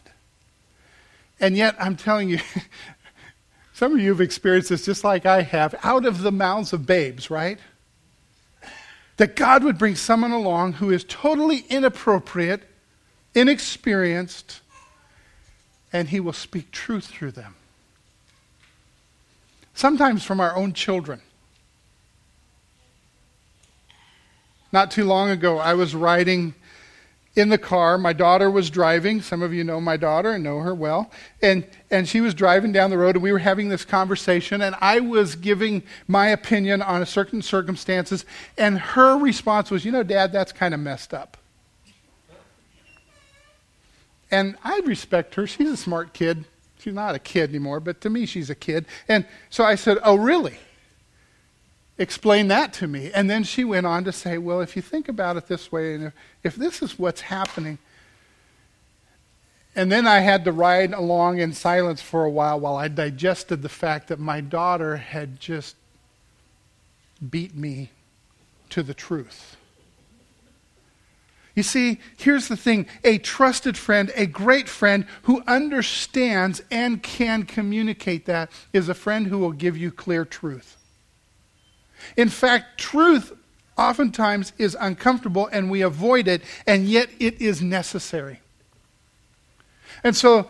And 1.40 1.58
yet, 1.58 1.76
I'm 1.80 1.96
telling 1.96 2.30
you, 2.30 2.40
some 3.74 3.94
of 3.94 4.00
you 4.00 4.10
have 4.10 4.22
experienced 4.22 4.70
this 4.70 4.86
just 4.86 5.04
like 5.04 5.26
I 5.26 5.42
have, 5.42 5.74
out 5.84 6.06
of 6.06 6.22
the 6.22 6.32
mouths 6.32 6.74
of 6.74 6.86
babes, 6.86 7.32
right? 7.32 7.58
That 9.18 9.36
God 9.36 9.64
would 9.64 9.80
bring 9.80 9.96
someone 9.96 10.32
along 10.32 10.74
who 10.74 10.92
is 10.92 11.04
totally 11.04 11.66
inappropriate, 11.70 12.62
inexperienced, 13.34 14.62
and 15.92 16.10
He 16.10 16.20
will 16.20 16.34
speak 16.34 16.72
truth 16.72 17.08
through 17.08 17.32
them. 17.32 17.56
Sometimes 19.82 20.24
from 20.24 20.40
our 20.40 20.56
own 20.56 20.74
children. 20.74 21.22
Not 24.72 24.92
too 24.92 25.06
long 25.06 25.32
ago, 25.32 25.58
I 25.58 25.74
was 25.74 25.96
riding 25.96 26.54
in 27.36 27.50
the 27.50 27.58
car. 27.58 27.98
My 27.98 28.14
daughter 28.14 28.52
was 28.52 28.70
driving. 28.70 29.24
Some 29.24 29.42
of 29.42 29.56
you 29.56 29.64
know 29.64 29.82
my 29.82 29.98
daughter 29.98 30.34
and 30.34 30.44
know 30.44 30.60
her 30.60 30.76
well. 30.76 31.10
And, 31.42 31.66
and 31.90 32.08
she 32.08 32.22
was 32.22 32.36
driving 32.36 32.72
down 32.72 32.92
the 32.92 32.98
road, 33.00 33.16
and 33.16 33.24
we 33.24 33.32
were 33.32 33.40
having 33.40 33.70
this 33.70 33.84
conversation, 33.84 34.62
and 34.62 34.76
I 34.82 35.00
was 35.00 35.36
giving 35.36 35.82
my 36.08 36.28
opinion 36.28 36.84
on 36.84 37.04
certain 37.08 37.42
circumstances. 37.42 38.24
And 38.60 38.78
her 38.78 39.18
response 39.18 39.72
was, 39.72 39.84
You 39.84 39.94
know, 39.94 40.04
Dad, 40.04 40.32
that's 40.32 40.52
kind 40.52 40.76
of 40.76 40.80
messed 40.80 41.12
up. 41.12 41.38
And 44.30 44.58
I 44.64 44.80
respect 44.86 45.34
her. 45.34 45.48
She's 45.48 45.72
a 45.72 45.76
smart 45.76 46.14
kid. 46.14 46.46
She's 46.82 46.94
not 46.94 47.16
a 47.16 47.20
kid 47.20 47.50
anymore, 47.52 47.80
but 47.80 48.02
to 48.02 48.10
me, 48.10 48.26
she's 48.26 48.50
a 48.50 48.56
kid. 48.56 48.86
And 49.08 49.26
so 49.50 49.64
I 49.64 49.76
said, 49.76 49.98
Oh, 50.04 50.16
really? 50.16 50.58
explain 52.02 52.48
that 52.48 52.74
to 52.74 52.88
me. 52.88 53.12
And 53.14 53.30
then 53.30 53.44
she 53.44 53.64
went 53.64 53.86
on 53.86 54.04
to 54.06 54.12
say, 54.12 54.38
well, 54.38 54.60
if 54.60 54.76
you 54.76 54.82
think 54.82 55.08
about 55.08 55.38
it 55.38 55.48
this 55.48 55.72
way, 55.72 55.94
and 55.94 56.06
if, 56.06 56.14
if 56.44 56.56
this 56.56 56.82
is 56.82 56.98
what's 56.98 57.22
happening, 57.22 57.78
and 59.76 59.92
then 59.92 60.06
I 60.06 60.20
had 60.20 60.44
to 60.46 60.52
ride 60.52 60.94
along 60.94 61.38
in 61.40 61.54
silence 61.54 62.02
for 62.02 62.26
a 62.26 62.30
while 62.30 62.60
while 62.60 62.76
I 62.76 62.88
digested 62.88 63.62
the 63.62 63.70
fact 63.70 64.10
that 64.10 64.20
my 64.20 64.42
daughter 64.42 64.98
had 64.98 65.40
just 65.40 65.76
beat 67.30 67.56
me 67.56 67.92
to 68.72 68.84
the 68.84 68.94
truth. 68.94 69.56
You 71.56 71.64
see, 71.64 72.00
here's 72.18 72.48
the 72.48 72.56
thing 72.56 72.88
a 73.04 73.18
trusted 73.18 73.78
friend, 73.78 74.12
a 74.16 74.26
great 74.26 74.70
friend 74.70 75.06
who 75.24 75.44
understands 75.48 76.62
and 76.72 77.04
can 77.04 77.44
communicate 77.44 78.26
that, 78.26 78.52
is 78.72 78.88
a 78.88 78.94
friend 78.94 79.28
who 79.28 79.38
will 79.38 79.52
give 79.52 79.76
you 79.76 79.92
clear 79.92 80.24
truth. 80.24 80.78
In 82.16 82.30
fact, 82.30 82.80
truth 82.80 83.34
oftentimes 83.78 84.54
is 84.58 84.78
uncomfortable 84.80 85.50
and 85.52 85.70
we 85.70 85.82
avoid 85.82 86.28
it, 86.28 86.42
and 86.66 86.88
yet 86.88 87.10
it 87.20 87.42
is 87.42 87.62
necessary. 87.62 88.40
And 90.04 90.16
so, 90.16 90.50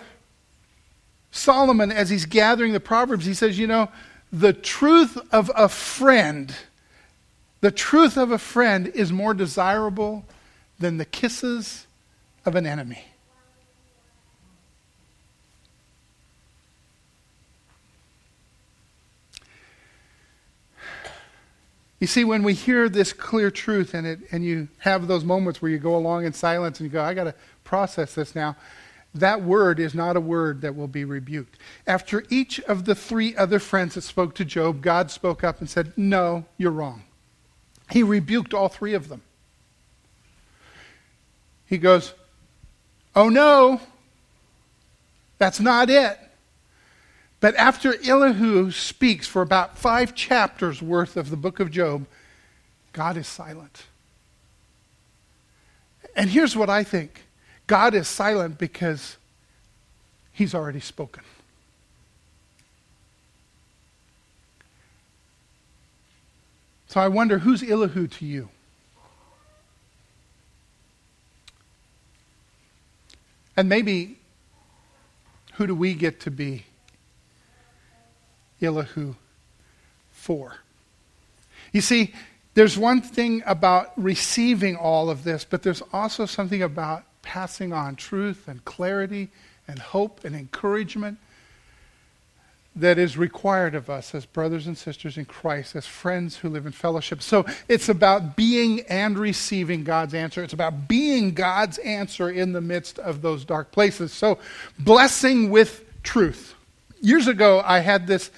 Solomon, 1.31 1.91
as 1.91 2.09
he's 2.09 2.25
gathering 2.25 2.73
the 2.73 2.79
Proverbs, 2.79 3.25
he 3.25 3.33
says, 3.33 3.57
You 3.57 3.67
know, 3.67 3.89
the 4.31 4.53
truth 4.53 5.17
of 5.31 5.49
a 5.55 5.67
friend, 5.67 6.55
the 7.61 7.71
truth 7.71 8.17
of 8.17 8.31
a 8.31 8.37
friend 8.37 8.87
is 8.87 9.11
more 9.11 9.33
desirable 9.33 10.25
than 10.81 10.97
the 10.97 11.05
kisses 11.05 11.87
of 12.45 12.55
an 12.55 12.65
enemy. 12.65 13.05
You 21.99 22.07
see, 22.07 22.23
when 22.23 22.41
we 22.41 22.55
hear 22.55 22.89
this 22.89 23.13
clear 23.13 23.51
truth 23.51 23.93
and, 23.93 24.07
it, 24.07 24.19
and 24.31 24.43
you 24.43 24.69
have 24.79 25.05
those 25.07 25.23
moments 25.23 25.61
where 25.61 25.69
you 25.69 25.77
go 25.77 25.95
along 25.95 26.25
in 26.25 26.33
silence 26.33 26.79
and 26.79 26.89
you 26.89 26.91
go, 26.91 27.03
I 27.03 27.13
got 27.13 27.25
to 27.25 27.35
process 27.63 28.15
this 28.15 28.33
now, 28.33 28.55
that 29.13 29.43
word 29.43 29.79
is 29.79 29.93
not 29.93 30.17
a 30.17 30.19
word 30.19 30.61
that 30.61 30.75
will 30.75 30.87
be 30.87 31.05
rebuked. 31.05 31.59
After 31.85 32.23
each 32.29 32.59
of 32.61 32.85
the 32.85 32.95
three 32.95 33.35
other 33.35 33.59
friends 33.59 33.93
that 33.93 34.01
spoke 34.01 34.33
to 34.35 34.45
Job, 34.45 34.81
God 34.81 35.11
spoke 35.11 35.43
up 35.43 35.59
and 35.59 35.69
said, 35.69 35.93
No, 35.95 36.45
you're 36.57 36.71
wrong. 36.71 37.03
He 37.91 38.01
rebuked 38.01 38.53
all 38.53 38.67
three 38.67 38.95
of 38.95 39.09
them. 39.09 39.21
He 41.71 41.77
goes, 41.77 42.13
Oh 43.15 43.29
no, 43.29 43.79
that's 45.37 45.61
not 45.61 45.89
it. 45.89 46.19
But 47.39 47.55
after 47.55 47.95
Elihu 48.05 48.71
speaks 48.71 49.25
for 49.25 49.41
about 49.41 49.77
five 49.77 50.13
chapters 50.13 50.81
worth 50.81 51.15
of 51.15 51.29
the 51.29 51.37
book 51.37 51.61
of 51.61 51.71
Job, 51.71 52.07
God 52.91 53.15
is 53.15 53.25
silent. 53.25 53.85
And 56.13 56.29
here's 56.29 56.57
what 56.57 56.69
I 56.69 56.83
think 56.83 57.21
God 57.67 57.95
is 57.95 58.09
silent 58.09 58.57
because 58.57 59.15
he's 60.33 60.53
already 60.53 60.81
spoken. 60.81 61.23
So 66.87 66.99
I 66.99 67.07
wonder 67.07 67.39
who's 67.39 67.63
Elihu 67.63 68.07
to 68.07 68.25
you? 68.25 68.49
And 73.55 73.67
maybe 73.69 74.19
who 75.53 75.67
do 75.67 75.75
we 75.75 75.93
get 75.93 76.19
to 76.21 76.31
be? 76.31 76.65
Elihu 78.61 79.15
for. 80.11 80.57
You 81.71 81.81
see, 81.81 82.13
there's 82.53 82.77
one 82.77 83.01
thing 83.01 83.43
about 83.45 83.91
receiving 83.97 84.75
all 84.75 85.09
of 85.09 85.23
this, 85.23 85.45
but 85.45 85.63
there's 85.63 85.81
also 85.93 86.25
something 86.25 86.61
about 86.61 87.03
passing 87.21 87.73
on 87.73 87.95
truth 87.95 88.47
and 88.47 88.63
clarity 88.65 89.29
and 89.67 89.79
hope 89.79 90.25
and 90.25 90.35
encouragement 90.35 91.17
that 92.75 92.97
is 92.97 93.17
required 93.17 93.75
of 93.75 93.89
us 93.89 94.15
as 94.15 94.25
brothers 94.25 94.65
and 94.65 94.77
sisters 94.77 95.17
in 95.17 95.25
Christ, 95.25 95.75
as 95.75 95.85
friends 95.85 96.37
who 96.37 96.49
live 96.49 96.65
in 96.65 96.71
fellowship. 96.71 97.21
So 97.21 97.45
it's 97.67 97.89
about 97.89 98.37
being 98.37 98.81
and 98.81 99.19
receiving 99.19 99.83
God's 99.83 100.13
answer. 100.13 100.41
It's 100.41 100.53
about 100.53 100.87
being 100.87 101.33
God's 101.33 101.79
answer 101.79 102.29
in 102.29 102.53
the 102.53 102.61
midst 102.61 102.97
of 102.97 103.21
those 103.21 103.43
dark 103.43 103.71
places. 103.71 104.13
So 104.13 104.39
blessing 104.79 105.49
with 105.49 105.83
truth. 106.03 106.55
Years 107.01 107.27
ago, 107.27 107.61
I 107.65 107.79
had 107.79 108.07
this, 108.07 108.31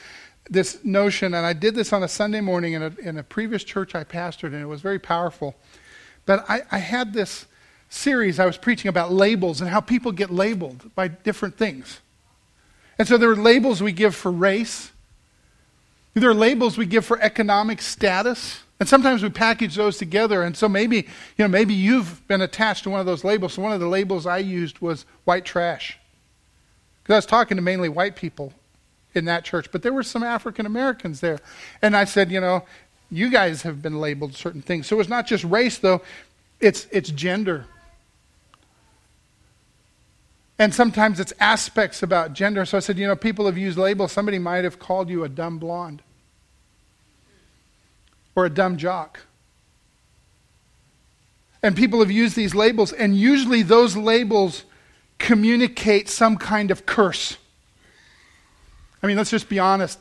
this 0.50 0.84
notion, 0.84 1.36
and 1.36 1.46
I 1.46 1.54
did 1.54 1.76
this 1.76 1.94
on 1.94 2.02
a 2.02 2.08
Sunday 2.08 2.42
morning 2.42 2.74
in 2.74 2.82
a, 2.82 2.94
in 3.02 3.18
a 3.20 3.24
previous 3.24 3.64
church 3.64 3.94
I 3.94 4.04
pastored, 4.04 4.54
and 4.54 4.62
it 4.62 4.68
was 4.68 4.82
very 4.82 5.00
powerful. 5.00 5.56
But 6.26 6.46
I, 6.50 6.62
I 6.72 6.78
had 6.80 7.14
this 7.14 7.46
series 7.90 8.40
I 8.40 8.48
was 8.48 8.58
preaching 8.58 8.90
about 8.90 9.12
labels 9.12 9.62
and 9.62 9.70
how 9.70 9.80
people 9.80 10.12
get 10.12 10.32
labeled 10.32 10.90
by 10.96 11.08
different 11.08 11.58
things. 11.58 12.00
And 12.98 13.08
so 13.08 13.18
there 13.18 13.30
are 13.30 13.36
labels 13.36 13.82
we 13.82 13.92
give 13.92 14.16
for 14.16 14.32
race, 14.32 14.92
there 16.14 16.30
are 16.30 16.36
labels 16.36 16.78
we 16.78 16.86
give 16.86 17.06
for 17.06 17.20
economic 17.22 17.82
status. 17.82 18.60
And 18.80 18.90
sometimes 18.90 19.24
we 19.24 19.30
package 19.30 19.76
those 19.76 19.98
together. 19.98 20.44
And 20.44 20.58
so 20.58 20.68
maybe, 20.68 20.98
you 20.98 21.40
know, 21.40 21.48
maybe 21.48 21.74
you've 21.74 22.28
been 22.28 22.42
attached 22.42 22.84
to 22.84 22.90
one 22.90 23.00
of 23.00 23.06
those 23.06 23.24
labels. 23.24 23.54
So 23.54 23.62
one 23.62 23.72
of 23.72 23.80
the 23.80 23.88
labels 23.88 24.26
I 24.26 24.40
used 24.40 24.80
was 24.80 25.06
white 25.24 25.46
trash. 25.46 25.98
Because 27.02 27.14
I 27.14 27.18
was 27.18 27.26
talking 27.26 27.58
to 27.58 27.64
mainly 27.64 27.90
white 27.90 28.16
people 28.16 28.54
in 29.14 29.26
that 29.26 29.46
church, 29.46 29.72
but 29.72 29.84
there 29.84 29.94
were 29.94 30.04
some 30.04 30.24
African 30.24 30.66
Americans 30.66 31.20
there. 31.20 31.40
And 31.82 31.96
I 31.96 32.04
said, 32.06 32.32
you 32.32 32.42
know, 32.42 32.66
you 33.10 33.30
guys 33.30 33.62
have 33.62 33.82
been 33.82 34.00
labeled 34.00 34.36
certain 34.36 34.62
things. 34.62 34.88
So 34.88 35.00
it's 35.00 35.10
not 35.10 35.28
just 35.28 35.44
race, 35.44 35.78
though, 35.78 36.02
it's, 36.60 36.88
it's 36.92 37.10
gender. 37.10 37.68
And 40.60 40.74
sometimes 40.74 41.20
it's 41.20 41.34
aspects 41.40 42.04
about 42.04 42.34
gender. 42.34 42.66
So 42.66 42.78
I 42.78 42.80
said, 42.80 42.98
you 43.00 43.08
know, 43.08 43.16
people 43.16 43.46
have 43.48 43.58
used 43.58 43.78
labels. 43.78 44.12
Somebody 44.12 44.40
might 44.40 44.64
have 44.64 44.80
called 44.80 45.10
you 45.10 45.24
a 45.24 45.30
dumb 45.30 45.58
blonde 45.58 46.02
or 48.36 48.46
a 48.46 48.50
dumb 48.50 48.78
jock. 48.78 49.22
And 51.62 51.76
people 51.76 52.00
have 52.00 52.12
used 52.12 52.36
these 52.36 52.54
labels, 52.54 52.92
and 52.92 53.16
usually 53.16 53.62
those 53.64 53.96
labels 53.96 54.66
communicate 55.18 56.10
some 56.10 56.38
kind 56.38 56.72
of 56.72 56.86
curse. 56.86 57.38
I 59.02 59.08
mean, 59.08 59.16
let's 59.16 59.30
just 59.30 59.48
be 59.48 59.60
honest. 59.60 59.98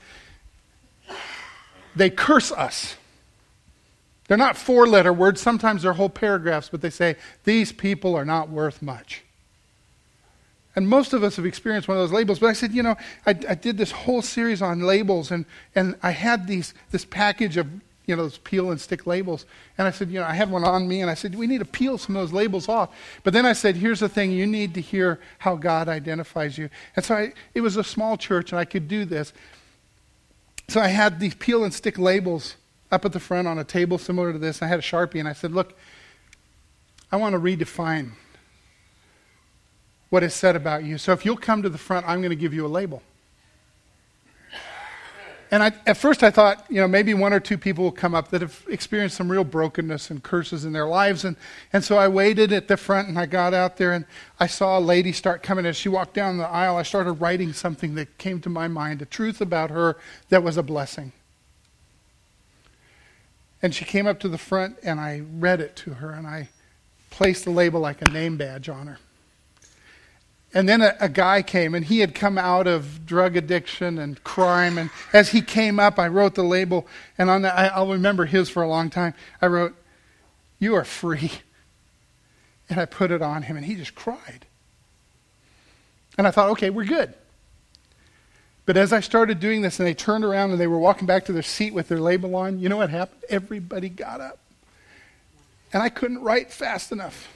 They 1.94 2.11
curse 2.11 2.50
us. 2.50 2.96
They're 4.26 4.36
not 4.36 4.57
four 4.57 4.86
letter 4.86 5.12
words, 5.12 5.40
sometimes 5.40 5.82
they're 5.82 5.92
whole 5.92 6.09
paragraphs, 6.09 6.68
but 6.68 6.80
they 6.80 6.90
say, 6.90 7.16
These 7.44 7.70
people 7.70 8.16
are 8.16 8.24
not 8.24 8.48
worth 8.48 8.82
much. 8.82 9.22
And 10.75 10.89
most 10.89 11.12
of 11.12 11.23
us 11.23 11.37
have 11.37 11.45
experienced 11.45 11.87
one 11.87 11.97
of 11.99 12.03
those 12.03 12.12
labels. 12.12 12.39
But 12.39 12.47
I 12.47 12.53
said, 12.55 12.73
you 12.73 12.83
know, 12.83 12.97
I, 13.27 13.31
I 13.31 13.55
did 13.55 13.77
this 13.77 13.91
whole 13.91 14.23
series 14.23 14.62
on 14.62 14.81
labels, 14.81 15.31
and, 15.31 15.45
and 15.75 15.97
I 16.03 16.12
had 16.12 16.47
these, 16.47 16.73
this 16.91 17.05
package 17.05 17.57
of 17.57 17.66
you 18.07 18.16
know, 18.16 18.23
those 18.23 18.39
peel 18.39 18.70
and 18.70 18.81
stick 18.81 19.07
labels. 19.07 19.47
And 19.79 19.87
I 19.87 19.91
said, 19.91 20.11
you 20.11 20.18
know, 20.18 20.27
I 20.27 20.35
had 20.35 20.51
one 20.51 20.64
on 20.64 20.89
me, 20.89 21.03
and 21.03 21.11
I 21.11 21.14
said, 21.14 21.35
we 21.35 21.47
need 21.47 21.59
to 21.59 21.64
peel 21.64 21.99
some 21.99 22.16
of 22.16 22.23
those 22.23 22.33
labels 22.33 22.68
off. 22.68 22.91
But 23.23 23.33
then 23.33 23.47
I 23.47 23.53
said, 23.53 23.77
here's 23.77 24.01
the 24.01 24.09
thing, 24.09 24.33
you 24.33 24.47
need 24.47 24.75
to 24.75 24.81
hear 24.81 25.20
how 25.39 25.57
God 25.57 25.89
identifies 25.89 26.59
you. 26.59 26.68
And 26.97 27.05
so 27.05 27.14
I, 27.14 27.33
it 27.55 27.61
was 27.61 27.77
a 27.77 27.85
small 27.85 28.16
church, 28.16 28.51
and 28.51 28.59
I 28.59 28.64
could 28.64 28.89
do 28.89 29.05
this. 29.05 29.33
So 30.68 30.81
I 30.81 30.89
had 30.89 31.20
these 31.20 31.35
peel 31.35 31.64
and 31.64 31.73
stick 31.73 31.99
labels 31.99 32.57
up 32.91 33.05
at 33.05 33.12
the 33.12 33.20
front 33.20 33.47
on 33.47 33.59
a 33.59 33.64
table 33.64 33.99
similar 33.99 34.33
to 34.33 34.39
this. 34.39 34.62
I 34.62 34.66
had 34.66 34.79
a 34.79 34.83
Sharpie, 34.83 35.20
and 35.20 35.29
I 35.29 35.33
said, 35.33 35.53
look, 35.53 35.79
I 37.12 37.16
want 37.16 37.35
to 37.35 37.39
redefine 37.39 38.12
what 40.12 40.22
is 40.22 40.34
said 40.34 40.54
about 40.54 40.84
you. 40.84 40.98
So 40.98 41.12
if 41.12 41.24
you'll 41.24 41.38
come 41.38 41.62
to 41.62 41.70
the 41.70 41.78
front, 41.78 42.06
I'm 42.06 42.20
going 42.20 42.28
to 42.28 42.36
give 42.36 42.52
you 42.52 42.66
a 42.66 42.68
label. 42.68 43.02
And 45.50 45.62
I, 45.62 45.72
at 45.86 45.96
first 45.96 46.22
I 46.22 46.30
thought, 46.30 46.66
you 46.68 46.82
know, 46.82 46.86
maybe 46.86 47.14
one 47.14 47.32
or 47.32 47.40
two 47.40 47.56
people 47.56 47.84
will 47.84 47.92
come 47.92 48.14
up 48.14 48.28
that 48.28 48.42
have 48.42 48.62
experienced 48.68 49.16
some 49.16 49.32
real 49.32 49.42
brokenness 49.42 50.10
and 50.10 50.22
curses 50.22 50.66
in 50.66 50.74
their 50.74 50.86
lives. 50.86 51.24
And, 51.24 51.34
and 51.72 51.82
so 51.82 51.96
I 51.96 52.08
waited 52.08 52.52
at 52.52 52.68
the 52.68 52.76
front 52.76 53.08
and 53.08 53.18
I 53.18 53.24
got 53.24 53.54
out 53.54 53.78
there 53.78 53.92
and 53.92 54.04
I 54.38 54.48
saw 54.48 54.78
a 54.78 54.80
lady 54.80 55.12
start 55.12 55.42
coming. 55.42 55.64
As 55.64 55.78
she 55.78 55.88
walked 55.88 56.12
down 56.12 56.36
the 56.36 56.46
aisle, 56.46 56.76
I 56.76 56.82
started 56.82 57.12
writing 57.12 57.54
something 57.54 57.94
that 57.94 58.18
came 58.18 58.38
to 58.42 58.50
my 58.50 58.68
mind, 58.68 59.00
a 59.00 59.06
truth 59.06 59.40
about 59.40 59.70
her 59.70 59.96
that 60.28 60.42
was 60.42 60.58
a 60.58 60.62
blessing. 60.62 61.12
And 63.62 63.74
she 63.74 63.86
came 63.86 64.06
up 64.06 64.20
to 64.20 64.28
the 64.28 64.36
front 64.36 64.76
and 64.82 65.00
I 65.00 65.22
read 65.38 65.62
it 65.62 65.74
to 65.76 65.94
her 65.94 66.10
and 66.10 66.26
I 66.26 66.50
placed 67.08 67.46
the 67.46 67.50
label 67.50 67.80
like 67.80 68.02
a 68.02 68.10
name 68.10 68.36
badge 68.36 68.68
on 68.68 68.88
her. 68.88 68.98
And 70.55 70.68
then 70.68 70.82
a, 70.82 70.94
a, 71.00 71.09
guy 71.09 71.40
came, 71.40 71.74
and 71.74 71.84
he 71.84 72.00
had 72.00 72.14
come 72.14 72.36
out 72.36 72.66
of 72.66 73.07
drug 73.07 73.36
addiction 73.36 73.98
and 73.98 74.22
crime. 74.22 74.76
And 74.76 74.90
as 75.12 75.30
he 75.30 75.40
came 75.40 75.80
up, 75.80 75.98
I 75.98 76.09
wrote 76.09 76.34
the 76.34 76.42
label, 76.42 76.86
and 77.16 77.30
on 77.30 77.42
that, 77.42 77.59
I, 77.59 77.68
I'll 77.68 77.90
remember 77.90 78.26
his 78.26 78.50
for 78.50 78.62
a 78.62 78.68
long 78.68 78.90
time. 78.90 79.14
I 79.40 79.46
wrote, 79.46 79.74
"You 80.59 80.74
are 80.74 80.84
free," 80.84 81.32
and 82.68 82.78
I 82.78 82.84
put 82.84 83.11
it 83.11 83.22
on 83.22 83.42
him, 83.42 83.57
and 83.57 83.64
he 83.64 83.76
just 83.76 83.94
cried. 83.94 84.46
And 86.18 86.26
I 86.26 86.30
thought, 86.30 86.50
okay, 86.50 86.70
we're 86.70 86.84
good. 86.84 87.14
But 88.64 88.76
as 88.76 88.92
I 88.92 89.00
started 89.00 89.40
doing 89.40 89.62
this, 89.62 89.80
and 89.80 89.86
they 89.86 89.94
turned 89.94 90.24
around 90.24 90.53
and 90.53 90.61
they 90.61 90.66
were 90.66 90.78
walking 90.78 91.07
back 91.07 91.24
to 91.26 91.32
their 91.32 91.42
seat 91.42 91.74
with 91.74 91.88
their 91.88 92.00
label 92.00 92.36
on, 92.36 92.61
you 92.61 92.68
know 92.68 92.76
what 92.76 92.90
happened? 92.90 93.22
Everybody 93.28 93.88
got 93.88 94.20
up, 94.20 94.38
and 95.72 95.82
I 95.82 95.88
couldn't 95.88 96.22
write 96.22 96.53
fast 96.53 96.92
enough. 96.92 97.28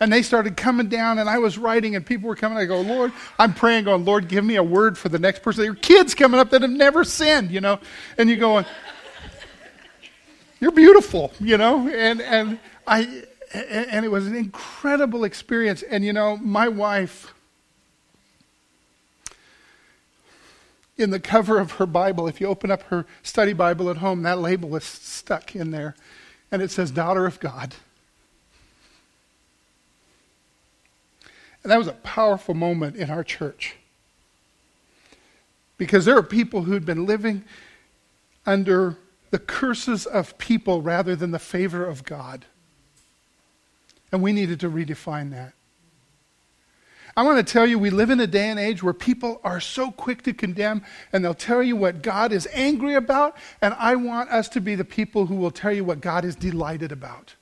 And 0.00 0.12
they 0.12 0.22
started 0.22 0.56
coming 0.56 0.88
down, 0.88 1.18
and 1.18 1.28
I 1.28 1.38
was 1.38 1.58
writing, 1.58 1.96
and 1.96 2.06
people 2.06 2.28
were 2.28 2.36
coming. 2.36 2.56
I 2.56 2.66
go, 2.66 2.80
Lord, 2.80 3.12
I'm 3.38 3.52
praying, 3.52 3.84
going, 3.84 4.04
Lord, 4.04 4.28
give 4.28 4.44
me 4.44 4.54
a 4.54 4.62
word 4.62 4.96
for 4.96 5.08
the 5.08 5.18
next 5.18 5.42
person. 5.42 5.64
There 5.64 5.72
are 5.72 5.74
kids 5.74 6.14
coming 6.14 6.38
up 6.38 6.50
that 6.50 6.62
have 6.62 6.70
never 6.70 7.02
sinned, 7.02 7.50
you 7.50 7.60
know. 7.60 7.80
And 8.16 8.30
you 8.30 8.36
go, 8.36 8.64
you're 10.60 10.72
beautiful, 10.72 11.32
you 11.40 11.56
know. 11.56 11.88
And 11.88 12.20
and 12.20 12.58
I 12.86 13.22
and 13.52 14.04
it 14.04 14.10
was 14.10 14.26
an 14.26 14.34
incredible 14.34 15.24
experience. 15.24 15.82
And 15.82 16.04
you 16.04 16.12
know, 16.12 16.36
my 16.36 16.68
wife, 16.68 17.32
in 20.96 21.10
the 21.10 21.20
cover 21.20 21.58
of 21.58 21.72
her 21.72 21.86
Bible, 21.86 22.26
if 22.26 22.40
you 22.40 22.48
open 22.48 22.70
up 22.70 22.82
her 22.84 23.06
study 23.22 23.52
Bible 23.52 23.88
at 23.88 23.98
home, 23.98 24.22
that 24.22 24.38
label 24.38 24.74
is 24.76 24.84
stuck 24.84 25.54
in 25.54 25.70
there, 25.70 25.94
and 26.50 26.60
it 26.60 26.70
says 26.70 26.90
"Daughter 26.90 27.26
of 27.26 27.40
God." 27.40 27.74
And 31.68 31.72
that 31.74 31.78
was 31.80 31.86
a 31.86 31.92
powerful 31.92 32.54
moment 32.54 32.96
in 32.96 33.10
our 33.10 33.22
church. 33.22 33.76
Because 35.76 36.06
there 36.06 36.16
are 36.16 36.22
people 36.22 36.62
who'd 36.62 36.86
been 36.86 37.04
living 37.04 37.44
under 38.46 38.96
the 39.28 39.38
curses 39.38 40.06
of 40.06 40.38
people 40.38 40.80
rather 40.80 41.14
than 41.14 41.30
the 41.30 41.38
favor 41.38 41.84
of 41.84 42.04
God. 42.04 42.46
And 44.10 44.22
we 44.22 44.32
needed 44.32 44.60
to 44.60 44.70
redefine 44.70 45.30
that. 45.32 45.52
I 47.14 47.22
want 47.22 47.46
to 47.46 47.52
tell 47.52 47.66
you, 47.66 47.78
we 47.78 47.90
live 47.90 48.08
in 48.08 48.20
a 48.20 48.26
day 48.26 48.48
and 48.48 48.58
age 48.58 48.82
where 48.82 48.94
people 48.94 49.38
are 49.44 49.60
so 49.60 49.90
quick 49.90 50.22
to 50.22 50.32
condemn, 50.32 50.82
and 51.12 51.22
they'll 51.22 51.34
tell 51.34 51.62
you 51.62 51.76
what 51.76 52.00
God 52.00 52.32
is 52.32 52.48
angry 52.54 52.94
about, 52.94 53.36
and 53.60 53.74
I 53.74 53.94
want 53.96 54.30
us 54.30 54.48
to 54.50 54.62
be 54.62 54.74
the 54.74 54.86
people 54.86 55.26
who 55.26 55.36
will 55.36 55.50
tell 55.50 55.72
you 55.72 55.84
what 55.84 56.00
God 56.00 56.24
is 56.24 56.34
delighted 56.34 56.92
about. 56.92 57.34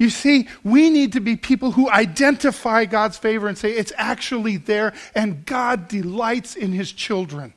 You 0.00 0.08
see, 0.08 0.48
we 0.64 0.88
need 0.88 1.12
to 1.12 1.20
be 1.20 1.36
people 1.36 1.72
who 1.72 1.90
identify 1.90 2.86
God's 2.86 3.18
favor 3.18 3.48
and 3.48 3.58
say 3.58 3.72
it's 3.72 3.92
actually 3.98 4.56
there, 4.56 4.94
and 5.14 5.44
God 5.44 5.88
delights 5.88 6.56
in 6.56 6.72
his 6.72 6.90
children. 6.90 7.52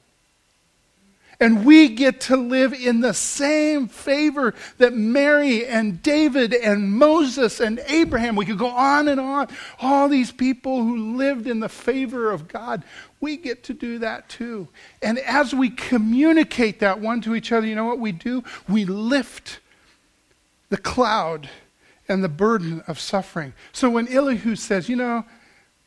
And 1.40 1.66
we 1.66 1.88
get 1.88 2.20
to 2.22 2.36
live 2.36 2.74
in 2.74 3.00
the 3.00 3.14
same 3.14 3.88
favor 3.88 4.54
that 4.78 4.94
Mary 4.94 5.66
and 5.66 6.04
David 6.04 6.54
and 6.54 6.92
Moses 6.92 7.62
and 7.62 7.80
Abraham, 7.88 8.36
we 8.36 8.46
could 8.46 8.58
go 8.58 8.68
on 8.68 9.08
and 9.08 9.22
on, 9.22 9.48
all 9.80 10.10
these 10.10 10.34
people 10.34 10.84
who 10.84 11.16
lived 11.16 11.48
in 11.48 11.62
the 11.62 11.70
favor 11.70 12.30
of 12.30 12.50
God, 12.50 12.84
we 13.22 13.38
get 13.38 13.64
to 13.64 13.74
do 13.74 14.00
that 14.00 14.28
too. 14.28 14.68
And 15.02 15.18
as 15.20 15.56
we 15.56 15.70
communicate 15.70 16.82
that 16.82 17.00
one 17.00 17.22
to 17.22 17.36
each 17.36 17.54
other, 17.54 17.66
you 17.66 17.76
know 17.76 17.86
what 17.86 18.00
we 18.00 18.12
do? 18.12 18.44
We 18.68 18.84
lift 18.84 19.62
the 20.68 20.78
cloud 20.78 21.50
and 22.14 22.24
the 22.24 22.30
burden 22.30 22.82
of 22.88 23.00
suffering. 23.00 23.54
So 23.74 23.90
when 23.90 24.08
Elihu 24.08 24.56
says, 24.56 24.88
you 24.88 24.96
know, 24.96 25.26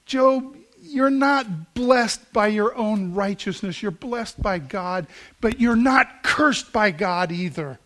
Job, 0.04 0.56
you're 0.82 1.08
not 1.08 1.74
blessed 1.74 2.32
by 2.32 2.48
your 2.48 2.76
own 2.76 3.14
righteousness, 3.14 3.82
you're 3.82 3.90
blessed 3.90 4.42
by 4.42 4.58
God, 4.58 5.06
but 5.40 5.60
you're 5.60 5.76
not 5.76 6.22
cursed 6.22 6.72
by 6.72 6.90
God 6.90 7.32
either. 7.32 7.78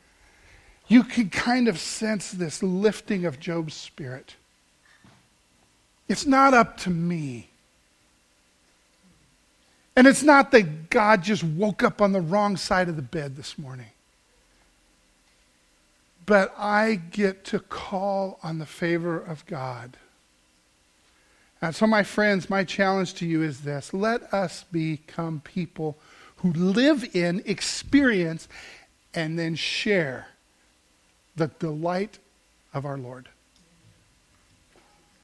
You 0.88 1.04
can 1.04 1.30
kind 1.30 1.68
of 1.68 1.78
sense 1.78 2.32
this 2.32 2.62
lifting 2.62 3.24
of 3.24 3.38
Job's 3.38 3.74
spirit. 3.74 4.34
It's 6.08 6.26
not 6.26 6.52
up 6.52 6.78
to 6.78 6.90
me. 6.90 7.48
And 9.94 10.06
it's 10.06 10.22
not 10.22 10.50
that 10.50 10.90
God 10.90 11.22
just 11.22 11.44
woke 11.44 11.82
up 11.82 12.02
on 12.02 12.12
the 12.12 12.20
wrong 12.20 12.56
side 12.56 12.88
of 12.88 12.96
the 12.96 13.02
bed 13.02 13.36
this 13.36 13.58
morning 13.58 13.86
but 16.30 16.54
I 16.56 16.94
get 16.94 17.44
to 17.46 17.58
call 17.58 18.38
on 18.44 18.60
the 18.60 18.66
favor 18.66 19.18
of 19.18 19.44
God. 19.46 19.96
And 21.60 21.74
so, 21.74 21.88
my 21.88 22.04
friends, 22.04 22.48
my 22.48 22.62
challenge 22.62 23.14
to 23.14 23.26
you 23.26 23.42
is 23.42 23.62
this 23.62 23.92
let 23.92 24.32
us 24.32 24.64
become 24.70 25.40
people 25.40 25.98
who 26.36 26.52
live 26.52 27.16
in, 27.16 27.42
experience, 27.46 28.46
and 29.12 29.36
then 29.36 29.56
share 29.56 30.28
the 31.34 31.48
delight 31.58 32.20
of 32.72 32.86
our 32.86 32.96
Lord. 32.96 33.28